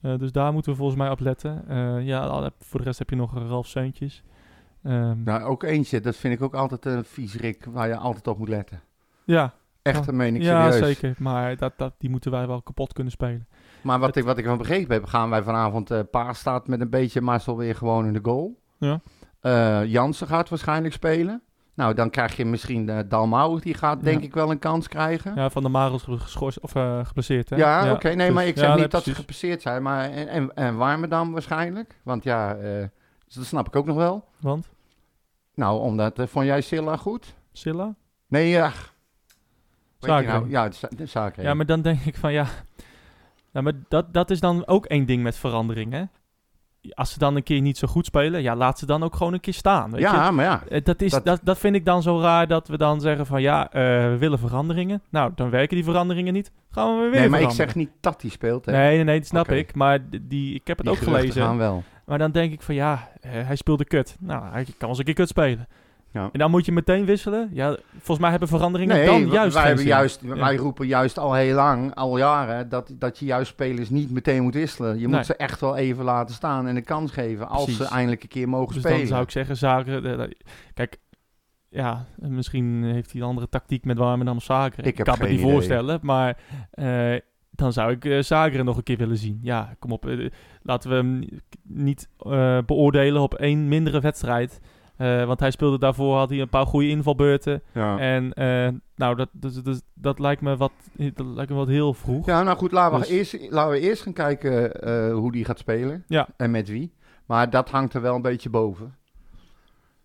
[0.00, 1.64] Dus daar moeten we volgens mij op letten.
[2.04, 4.22] Ja, voor de rest heb je nog Ralf Seuntjes.
[4.82, 8.38] Ehm, Nou, ook eentje, dat vind ik ook altijd een viezerik waar je altijd op
[8.38, 8.80] moet letten.
[9.24, 9.52] ja,
[9.84, 10.04] Echt, Ja.
[10.04, 10.86] dat meen ik ja serieus.
[10.98, 11.14] zeker.
[11.18, 13.46] Maar dat, dat, die moeten wij wel kapot kunnen spelen.
[13.80, 15.90] Maar wat Het- ik, wat ik van begrepen heb, gaan wij vanavond...
[15.90, 18.60] eh Paas staat met een beetje Marcel weer gewoon in de goal.
[18.78, 19.00] Ja.
[19.40, 21.42] Eh, Jansen gaat waarschijnlijk spelen.
[21.74, 24.26] Nou, dan krijg je misschien uh, Dalmau, die gaat denk Ja.
[24.26, 25.34] ik wel een kans krijgen.
[25.34, 26.70] Ja, Van der Marel is geschorst of
[27.06, 27.56] geblesseerd, hè?
[27.56, 28.08] Ja, oké.
[28.08, 29.82] Nee, dus- maar ik ja, zeg nee, niet dat ze gepasseerd zijn.
[29.82, 32.00] Maar en, en, en Warmerdam waarschijnlijk.
[32.02, 32.56] Want ja,
[33.34, 34.24] dat snap ik ook nog wel.
[34.40, 34.68] Want?
[35.54, 36.20] Nou, omdat...
[36.26, 37.34] vond jij Silla goed?
[37.52, 37.94] Silla?
[38.28, 38.72] Nee, ja.
[40.08, 40.28] Zagreb.
[40.32, 40.50] nou?
[40.50, 41.44] Ja, de, Za- de Zagreb.
[41.44, 42.46] Ja, maar dan denk ik van ja.
[43.52, 46.02] maar dat, dat is dan ook één ding met verandering, hè?
[46.90, 49.32] Als ze dan een keer niet zo goed spelen, ja, laat ze dan ook gewoon
[49.32, 49.90] een keer staan.
[49.90, 50.06] Weet je?
[50.06, 50.62] ja, maar ja.
[50.68, 51.40] Eh, Dat, is, Dat- dat...
[51.42, 54.38] Dat, vind ik dan zo raar dat we dan zeggen van ja, eh, we willen
[54.38, 55.02] veranderingen.
[55.10, 56.52] Nou, dan werken die veranderingen niet.
[56.70, 58.66] Gaan we weer Nee, maar ik zeg niet dat hij speelt.
[58.66, 58.72] Hè.
[58.72, 59.74] Nee, nee, nee, dat snap ik.
[59.74, 61.42] Maar die, ik heb het Die ook gelezen.
[61.42, 61.82] gaan wel.
[62.06, 64.16] Maar dan denk ik van ja, eh, hij speelde kut.
[64.20, 65.68] Nou, hij kan eens een keer kut spelen.
[66.14, 66.28] Ja.
[66.32, 67.50] En dan moet je meteen wisselen.
[67.52, 71.34] Ja, volgens mij hebben veranderingen Nee, dan juist wij, hebben juist, wij roepen juist al
[71.34, 74.98] heel lang, al jaren, dat, dat je juist spelers niet meteen moet wisselen.
[74.98, 75.16] Je Nee.
[75.16, 77.86] moet ze echt wel even laten staan en een kans geven als Precies.
[77.86, 78.98] ze eindelijk een keer mogen Dus spelen.
[78.98, 80.32] dan zou ik zeggen, Zaken...
[80.74, 80.96] kijk,
[81.68, 84.84] ja, misschien heeft hij een andere tactiek met Warmerdam Zaken.
[84.84, 85.50] Ik heb kan me niet idee.
[85.52, 86.38] voorstellen, maar
[86.70, 87.14] eh,
[87.50, 89.38] dan zou ik Zaken nog een keer willen zien.
[89.42, 90.06] Ja, kom op.
[90.06, 90.30] eh,
[90.62, 91.28] laten we hem ni-
[91.62, 92.08] niet
[92.66, 94.60] beoordelen op één mindere wedstrijd.
[94.96, 97.62] Eh, want hij speelde daarvoor, had hij een paar goede invalbeurten.
[97.72, 97.98] ja.
[97.98, 100.72] En eh, nou, dat, dat, dat, dat lijkt me wat,
[101.14, 102.26] dat lijkt me wat heel vroeg.
[102.26, 105.44] ja, nou goed, laten we, Dus- eerst, laten we eerst gaan kijken eh, hoe die
[105.44, 106.28] gaat spelen Ja.
[106.36, 106.92] en met wie.
[107.26, 108.94] Maar dat hangt er wel een beetje boven.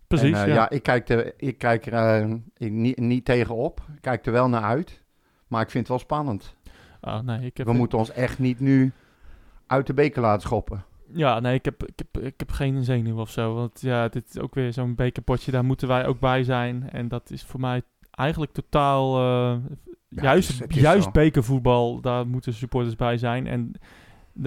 [0.06, 0.54] Precies, En, ja.
[0.54, 0.70] ja.
[0.70, 3.80] ik kijk er, ik kijk er ik niet, niet tegenop.
[3.94, 5.02] Ik kijk er wel naar uit.
[5.48, 6.54] Maar ik vind het wel spannend.
[7.00, 8.92] Ah, nee, ik heb, We moeten ons echt niet nu
[9.66, 10.84] uit de beker laten schoppen.
[11.12, 13.54] Ja, nee, ik heb, ik, heb, ik heb geen zenuw of zo.
[13.54, 15.50] Want ja, dit is ook weer zo'n bekerpotje.
[15.50, 16.90] Daar moeten wij ook bij zijn.
[16.90, 19.16] En dat is voor mij eigenlijk totaal...
[19.18, 19.56] eh,
[20.08, 21.10] Ja, juist het is- het is juist zo.
[21.10, 23.46] bekervoetbal, daar moeten supporters bij zijn.
[23.46, 23.72] En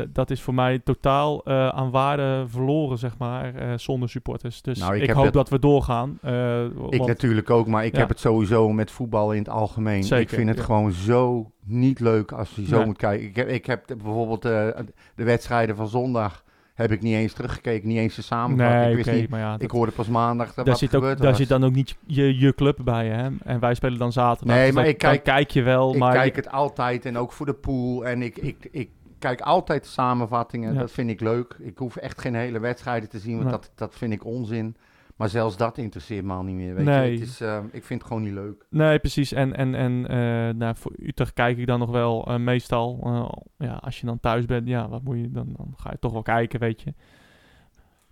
[0.10, 4.62] dat is voor mij totaal eh, aan waarde verloren, zeg maar, eh, zonder supporters.
[4.62, 6.10] Dus Nou, ik hoop dat we doorgaan.
[6.22, 8.00] Ik want- natuurlijk ook, maar ik Ja.
[8.00, 10.20] heb het sowieso met voetbal in het algemeen.
[10.20, 10.64] ik vind het ja.
[10.64, 13.28] gewoon zo niet leuk als je zo moet kijken.
[13.28, 14.84] Ik heb, ik heb bijvoorbeeld de
[15.16, 16.44] wedstrijden van zondag
[16.74, 18.82] heb ik niet eens teruggekeken, niet eens de samenvatting.
[18.82, 21.36] Nee, ik wist niet, maar ja, ik hoorde pas maandag dat daar, zit, ook, daar
[21.36, 23.30] zit dan ook niet je, je club bij, hè?
[23.44, 24.56] En wij spelen dan zaterdag.
[24.56, 27.32] Nee, dus maar dan- ik kijk- je wel, ik maar kijk het altijd en ook
[27.32, 28.06] voor de pool.
[28.06, 30.74] En ik, ik, ik kijk altijd de samenvattingen.
[30.74, 30.80] Ja.
[30.80, 31.56] Dat vind ik leuk.
[31.60, 33.52] Ik hoef echt geen hele wedstrijden te zien, want Nee.
[33.60, 34.76] dat, dat vind ik onzin.
[35.24, 36.76] Maar zelfs dat interesseert me al niet meer.
[36.76, 37.12] Weet Nee.
[37.14, 37.20] je?
[37.20, 38.66] Het is, eh, ik vind het gewoon niet leuk.
[38.70, 39.32] Nee, precies.
[39.32, 43.00] En, en, en eh, nou, voor Utrecht kijk ik dan nog wel eh, meestal.
[43.04, 45.54] eh, ja, als je dan thuis bent, ja, wat moet je dan?
[45.58, 46.94] Dan ga je toch wel kijken, weet je.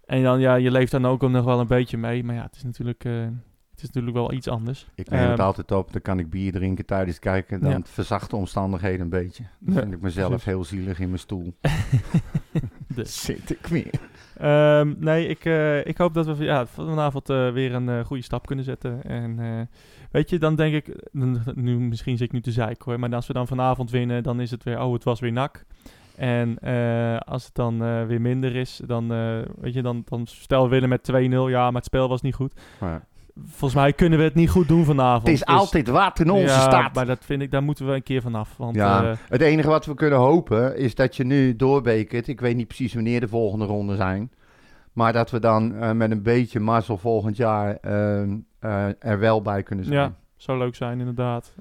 [0.05, 2.23] En dan, ja, je leeft dan ook nog wel een beetje mee.
[2.23, 3.03] Maar ja, het is natuurlijk,
[3.81, 4.87] is natuurlijk wel iets anders.
[4.95, 7.61] Ik neem het Ehm, altijd op, dan kan ik bier drinken tijdens het kijken.
[7.61, 7.79] Dan Ja.
[7.83, 9.43] verzacht de omstandigheden een beetje.
[9.59, 10.45] Dan Ja, vind ik mezelf precies.
[10.45, 11.53] heel zielig in mijn stoel.
[12.95, 13.21] Dus.
[13.23, 13.91] Zit ik weer.
[14.37, 18.23] Ehm, nee, ik, eh, ik hoop dat we ja, vanavond eh, weer een eh, goede
[18.23, 19.03] stap kunnen zetten.
[19.03, 19.69] En
[20.11, 21.09] weet je, dan denk ik,
[21.55, 24.39] nu, misschien zit ik nu te zeiken hoor, maar als we dan vanavond winnen, dan
[24.41, 25.65] is het weer, oh, het was weer nak.
[26.15, 26.59] En
[27.25, 29.07] als het dan weer minder is, dan,
[29.59, 31.15] weet je, dan, dan stel we winnen met 2-0,
[31.49, 32.53] ja, maar het spel was niet goed.
[32.79, 33.05] Maar
[33.45, 35.23] Volgens mij kunnen we het niet goed doen vanavond.
[35.27, 36.93] het is Dus- altijd wat in onze ja, staat.
[36.93, 38.57] maar dat vind ik, daar moeten we een keer vanaf.
[38.57, 42.27] Want Ja, eh, het enige wat we kunnen hopen is dat je nu doorbekert.
[42.27, 44.31] Ik weet niet precies wanneer de volgende ronde zijn.
[44.93, 49.41] Maar dat we dan eh, met een beetje mazzel volgend jaar ehm, eh, er wel
[49.41, 49.97] bij kunnen zijn.
[49.97, 51.53] ja, zou leuk zijn inderdaad.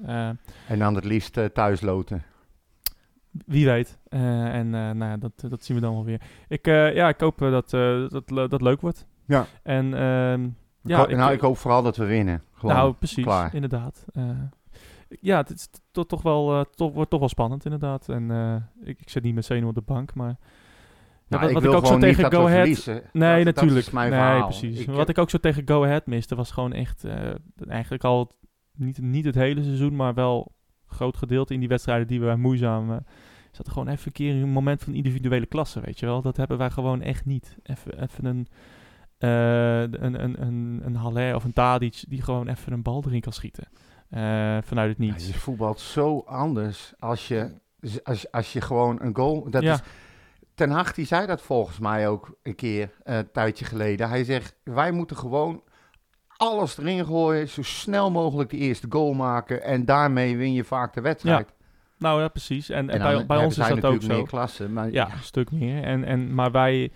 [0.67, 2.23] En dan het liefst eh, thuis loten.
[3.45, 3.99] Wie weet.
[4.09, 6.21] En nou ja, dat, dat zien we dan wel weer.
[6.47, 7.69] Ik, ja, ik hoop dat,
[8.09, 9.05] dat dat leuk wordt.
[9.25, 9.45] Ja.
[9.63, 9.93] En
[10.83, 12.43] Ik ja, ho- nou, ik hoop vooral dat we winnen.
[12.53, 12.75] Gewoon.
[12.75, 13.53] nou, precies, klaar.
[13.53, 14.05] inderdaad.
[14.13, 14.29] Eh,
[15.09, 18.09] ja, het is to- toch wel, eh, toch, wordt toch wel spannend inderdaad.
[18.09, 18.55] En eh,
[18.89, 20.27] ik, ik zit niet met zenuw op de bank, maar...
[21.27, 22.85] Ja, Nou, wat, ik ik ook zo tegen Go Ahead...
[23.13, 23.85] Nee, Dat- natuurlijk.
[23.85, 24.43] Dat nee, verhaal.
[24.47, 24.79] precies.
[24.79, 27.05] Ik, Wat ik ook zo tegen Go Ahead miste, was gewoon echt...
[27.67, 28.31] eigenlijk al
[28.77, 30.51] niet, niet het hele seizoen, maar wel
[30.89, 32.91] een groot gedeelte in die wedstrijden die we moeizaam...
[32.91, 32.97] eh,
[33.51, 36.21] zat er gewoon even een keer een moment van individuele klasse, weet je wel.
[36.21, 37.55] Dat hebben wij gewoon echt niet.
[37.63, 38.47] Even, even een,
[39.23, 43.21] eh, een, een, een, een Haller of een Tadic die gewoon even een bal erin
[43.21, 43.67] kan schieten.
[44.09, 45.27] Eh, vanuit het Ja, niets.
[45.27, 47.51] je voetbalt zo anders als je,
[48.03, 49.49] als, als je gewoon een goal...
[49.49, 49.73] Dat Ja.
[49.73, 49.79] is,
[50.55, 54.09] Ten Hag die zei dat volgens mij ook een keer, eh, een tijdje geleden.
[54.09, 55.63] Hij zegt, wij moeten gewoon
[56.37, 59.63] alles erin gooien, zo snel mogelijk de eerste goal maken.
[59.63, 61.53] En daarmee win je vaak de wedstrijd.
[61.97, 62.69] Nou ja, precies.
[62.69, 64.07] En, en En bij, ons is dat ook zo.
[64.07, 64.69] meer klasse.
[64.69, 65.83] Maar Ja, een stuk meer.
[65.83, 66.91] En, en, maar wij,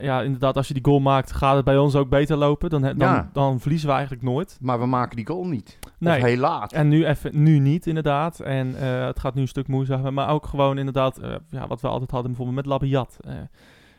[0.00, 2.70] ja, inderdaad, als je die goal maakt, gaat het bij ons ook beter lopen.
[2.70, 3.30] Dan, dan, Ja.
[3.32, 4.58] dan verliezen we eigenlijk nooit.
[4.60, 5.78] Maar we maken die goal niet.
[5.98, 6.16] Nee.
[6.18, 6.72] Of heel laat.
[6.72, 8.40] En nu, even, nu niet, inderdaad.
[8.40, 10.12] En eh, het gaat nu een stuk moeizamer.
[10.12, 13.16] Maar ook gewoon inderdaad, eh, ja, wat we altijd hadden bijvoorbeeld met Labiat.
[13.20, 13.32] eh,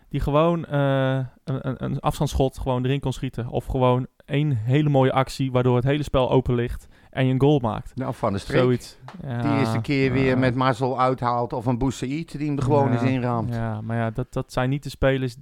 [0.09, 3.47] die gewoon een, een, een afstandsschot gewoon erin kon schieten.
[3.47, 6.87] Of gewoon één hele mooie actie, waardoor het hele spel open ligt.
[7.09, 7.95] En je een goal maakt.
[7.95, 8.59] Nou, van de streek.
[8.61, 8.97] Zoiets.
[9.23, 10.11] Ja, Die eerste keer ja.
[10.11, 11.53] weer met mazzel uithaalt.
[11.53, 13.53] Of een Boussaïd die hem er gewoon Ja, eens inraamt.
[13.53, 15.35] Ja, maar ja, dat, dat zijn niet de spelers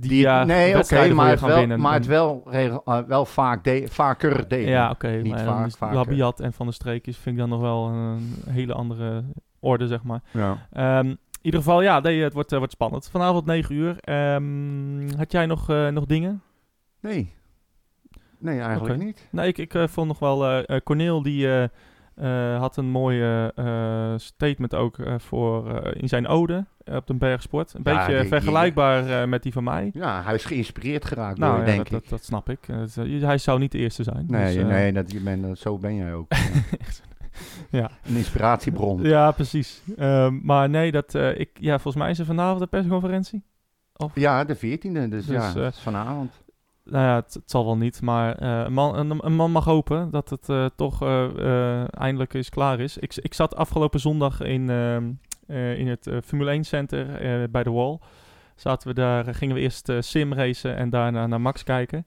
[0.00, 1.80] die, Die, ja, nee, oké, maar, het wel, winnen.
[1.80, 4.68] maar het En- wel, regel, eh, wel vaak de, vaker deden.
[4.70, 5.08] Ja, oké.
[5.08, 5.92] Niet maar vaak.
[5.92, 9.24] Labiat en Van der Streek is, vind ik dan nog wel een hele andere
[9.60, 10.20] orde, zeg maar.
[10.30, 10.66] Ja.
[10.72, 13.08] Ehm, in ieder geval, ja, nee, het wordt, eh, wordt spannend.
[13.10, 13.96] Vanavond 9 uur.
[14.00, 16.42] Ehm, had jij nog, eh, nog dingen?
[17.00, 17.34] Nee.
[18.38, 19.28] Nee, eigenlijk niet.
[19.30, 20.46] Nee, ik, ik eh, vond nog wel...
[20.46, 21.48] eh eh, Corneel, die
[22.16, 27.74] eh, had een mooie eh, statement ook eh, voor, in zijn ode op de Bergsport.
[27.74, 29.90] Een Ja, beetje die- vergelijkbaar met die van mij.
[29.92, 32.00] Ja, hij is geïnspireerd geraakt door Nou, je, ja, denk dat, ik.
[32.00, 32.58] dat, dat snap ik.
[33.20, 34.24] Hij zou niet de eerste zijn.
[34.28, 36.26] nee, dus, nee dat, je bent, zo ben jij ook.
[37.70, 37.90] Ja.
[38.04, 39.02] Een inspiratiebron.
[39.02, 39.82] Ja, precies.
[39.96, 43.42] Ehm, maar nee, dat, ik, ja, volgens mij is er vanavond een persconferentie.
[44.14, 46.32] Ja, de 14e, dus, Dus, ja, vanavond.
[46.90, 49.64] Nou ja, het, het zal wel niet, maar eh, een, man, een, een man mag
[49.64, 52.98] hopen dat het eh, toch eh, eindelijk eens klaar is.
[52.98, 55.04] Ik, ik zat afgelopen zondag in, ehm,
[55.46, 57.06] eh, in het Formule 1 Center
[57.50, 57.98] bij de Wall.
[58.54, 62.06] Zaten we daar, gingen we eerst sim racen en daarna naar Max kijken.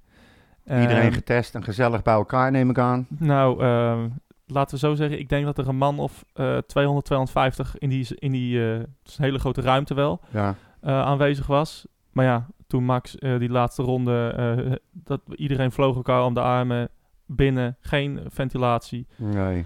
[0.65, 3.07] Iedereen getest en gezellig bij elkaar, neem ik aan.
[3.09, 4.07] Nou, ehm,
[4.47, 7.89] laten we zo zeggen, ik denk dat er een man of eh 200, 250 in
[7.89, 8.85] die, in die een
[9.17, 10.55] hele grote ruimte wel, Ja.
[10.81, 11.87] aanwezig was.
[12.11, 16.41] Maar ja, toen Max eh, die laatste ronde, eh, dat iedereen vloog elkaar om de
[16.41, 16.89] armen
[17.25, 19.07] binnen, geen ventilatie.
[19.15, 19.65] Nee.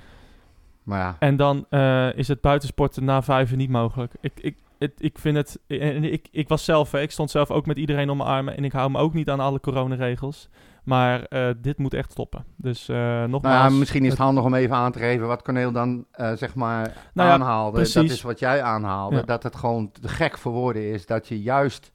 [0.83, 4.13] Maar ja, En dan eh, is het buitensporten na vijven niet mogelijk.
[4.21, 7.51] Ik, ik, het, ik vind het, en ik, ik was zelf, hè, ik stond zelf
[7.51, 10.49] ook met iedereen om mijn armen en ik hou me ook niet aan alle coronaregels.
[10.83, 11.27] Maar
[11.61, 12.45] dit moet echt stoppen.
[12.55, 13.71] Dus nou nogmaals.
[13.71, 16.55] ja, misschien is het handig om even aan te geven wat Corneel dan eh, zeg
[16.55, 17.77] maar Nou ja, aanhaalde.
[17.77, 19.15] Dat is wat jij aanhaalde.
[19.15, 19.21] Ja.
[19.21, 21.91] Dat het gewoon te gek voor woorden is dat je juist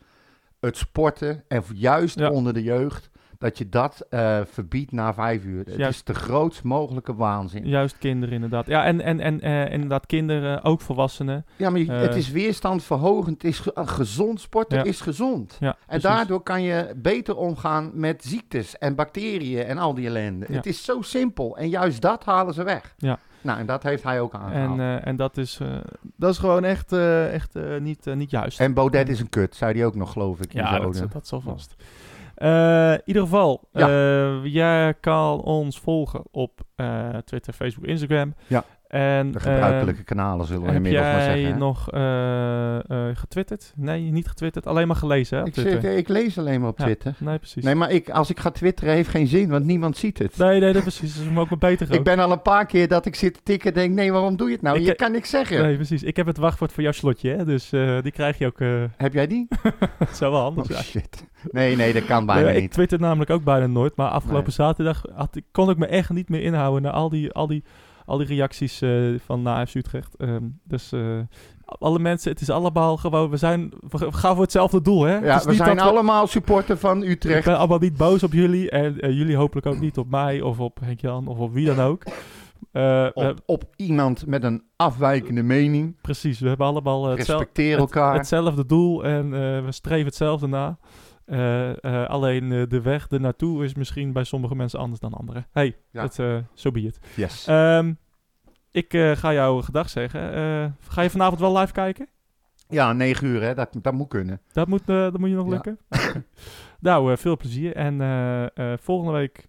[0.61, 2.31] het sporten en juist Ja.
[2.31, 5.65] onder de jeugd, dat je dat eh, verbiedt na vijf uur.
[5.65, 5.95] Het Juist.
[5.99, 7.67] is de grootst mogelijke waanzin.
[7.69, 8.67] Juist kinderen inderdaad.
[8.67, 11.47] Ja, en, en, en eh, inderdaad kinderen, ook volwassenen.
[11.57, 12.01] Ja, maar je- Eh.
[12.01, 13.43] het is weerstandverhogend.
[13.43, 14.85] Het is gezond sporten Ja.
[14.85, 15.57] is gezond.
[15.61, 16.03] Ja, En precies.
[16.03, 20.47] daardoor kan je beter omgaan met ziektes en bacteriën en al die ellende.
[20.53, 21.57] Het is zo simpel.
[21.57, 22.95] En juist dat halen ze weg.
[22.97, 23.19] Ja.
[23.41, 24.79] Nou, en dat heeft hij ook aangehaald.
[24.79, 25.69] En, En, eh, en dat, is, eh,
[26.17, 28.75] dat is gewoon echt, eh, echt niet, niet juist.
[28.75, 30.53] Baudet is een kut, zei hij ook nog, geloof ik.
[30.53, 31.75] ja, dat, dat zal vast.
[32.41, 34.31] In ieder geval, Ja.
[34.43, 36.61] jij kan ons volgen op
[37.25, 38.35] Twitter, Facebook, Instagram.
[38.47, 38.65] Ja.
[38.89, 41.53] En, De eh, gebruikelijke kanalen zullen we heb inmiddels maar jij zeggen.
[41.53, 41.59] hè?
[41.59, 42.77] nog eh,
[43.09, 43.73] eh, getwitterd?
[43.77, 44.67] Nee, niet getwitterd.
[44.67, 45.43] Alleen maar gelezen, hè?
[45.43, 46.85] op Ik, zit, ik lees alleen maar op Ja.
[46.85, 47.15] Twitter.
[47.19, 47.65] Nee, precies.
[47.65, 50.37] Nee, maar ik, als ik ga twitteren heeft geen zin, want niemand ziet het.
[50.39, 51.15] nee, nee, dat precies.
[51.17, 53.41] Dat is ook maar beter Ik ben al een paar keer dat ik zit te
[53.43, 54.79] tikken en denk, nee, waarom doe je het nou?
[54.79, 55.63] Ik- je kan niks zeggen.
[55.63, 56.03] Nee, precies.
[56.03, 57.45] Ik heb het wachtwoord voor jouw slotje, hè?
[57.45, 58.61] Dus eh, die krijg je ook.
[58.61, 59.49] eh Heb jij die?
[59.99, 60.85] dat zou wel handig Oh, zijn.
[60.85, 61.27] shit.
[61.51, 62.73] Nee, nee, dat kan bijna Nee, ik niet.
[62.73, 63.97] twitter namelijk ook bijna nooit.
[63.97, 64.67] Maar afgelopen Nee.
[64.67, 67.65] zaterdag had, kon ik me echt niet meer inhouden naar al die, al die,
[68.09, 68.91] al die reacties eh,
[69.25, 70.15] van na FC Utrecht.
[70.17, 71.19] Ehm, dus eh,
[71.65, 75.17] alle mensen, het is allemaal gewoon, we, zijn, we gaan voor hetzelfde doel, hè?
[75.19, 77.45] Ja, we zijn allemaal supporter van Ik Utrecht.
[77.45, 80.59] ben allemaal niet boos op jullie en eh, jullie hopelijk ook niet op mij of
[80.59, 82.03] op Henk-Jan of op wie dan ook.
[83.15, 85.97] Op, op iemand met een afwijkende mening.
[86.01, 87.33] precies, we hebben allemaal hetzelfde.
[87.33, 88.15] Respecteer het- elkaar.
[88.15, 89.31] hetzelfde doel en
[89.65, 90.79] we streven hetzelfde na.
[91.29, 95.47] Eh, eh, alleen eh, de weg ernaartoe is misschien bij sommige mensen anders dan anderen.
[95.53, 96.15] Hey, dat,
[96.55, 97.01] zo be it.
[97.15, 97.47] yes.
[97.47, 97.93] Ehm,
[98.71, 100.21] ik ga jou gedag zeggen.
[100.89, 102.09] Ga je vanavond wel live kijken?
[102.69, 103.55] ja, negen uur, hè.
[103.55, 104.41] Dat, dat moet kunnen.
[104.53, 105.79] Dat moet, dat moet je nog lukken.
[106.81, 107.77] Nou, veel plezier.
[107.77, 107.99] En
[108.81, 109.49] volgende week...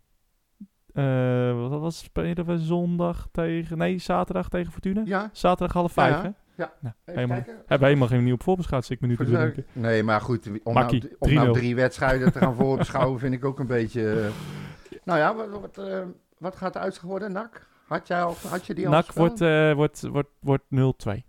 [1.69, 3.77] wat was spelen we zondag tegen...
[3.77, 5.01] Nee, zaterdag tegen Fortuna?
[5.05, 6.29] Ja, Zaterdag half vijf, Ja, hè?
[6.59, 6.73] Ja.
[6.79, 7.53] Nou, even helemaal, kijken.
[7.57, 9.65] hebben we helemaal geen nieuwe voorbeschouwing, zit ik me nu te Voor de- bedenken.
[9.81, 11.51] Nee, maar goed, om Makkie, nou, om nou 3-0.
[11.59, 14.21] drie wedstrijden te gaan voorbeschouwen vind ik ook een beetje...
[14.21, 16.03] eh, Nou ja, wat, wat, eh,
[16.37, 17.67] wat gaat de uitslag worden, NAC?
[17.87, 21.23] Had, jij al, had je die al NAC wordt, eh, wordt, wordt, wordt 0-2.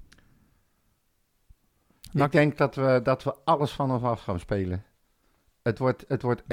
[2.12, 4.84] NAC- Ik denk dat we, dat we alles vanaf af gaan spelen.
[5.62, 6.46] Het wordt, het wordt 1-4.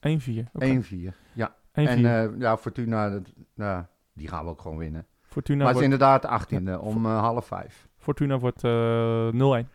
[0.00, 0.48] 1-4.
[0.52, 0.66] Oké.
[0.66, 1.54] 1-4, ja.
[1.72, 1.72] 1-4.
[1.72, 3.22] En eh, ja, Fortuna, dat,
[3.54, 5.06] nou, die gaan we ook gewoon winnen.
[5.30, 5.88] Fortuna maar het wordt...
[5.88, 7.88] is inderdaad 18 e om uh, half vijf.
[7.98, 9.66] Fortuna wordt eh, uh, 0-1.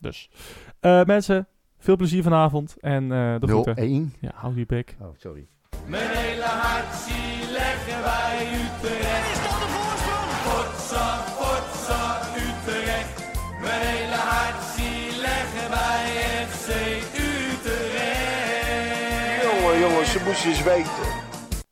[0.00, 0.30] Dus
[0.80, 1.48] eh, mensen,
[1.78, 4.12] veel plezier vanavond en de groeten.
[4.12, 4.18] 0-1?
[4.20, 4.96] Ja, hou je bek.
[5.00, 5.46] Oh, sorry.
[5.86, 9.30] Mijn hele hart zie leggen wij u terecht.
[9.32, 10.30] Is dat de voorsprong?
[10.46, 11.06] Potsa,
[11.38, 13.16] potsa, Utrecht.
[13.60, 16.06] Mijn hele hart zie leggen wij
[16.46, 16.68] FC
[17.30, 17.82] Utrecht.
[19.42, 21.23] Jongen, jongen, ze moesten eens weten.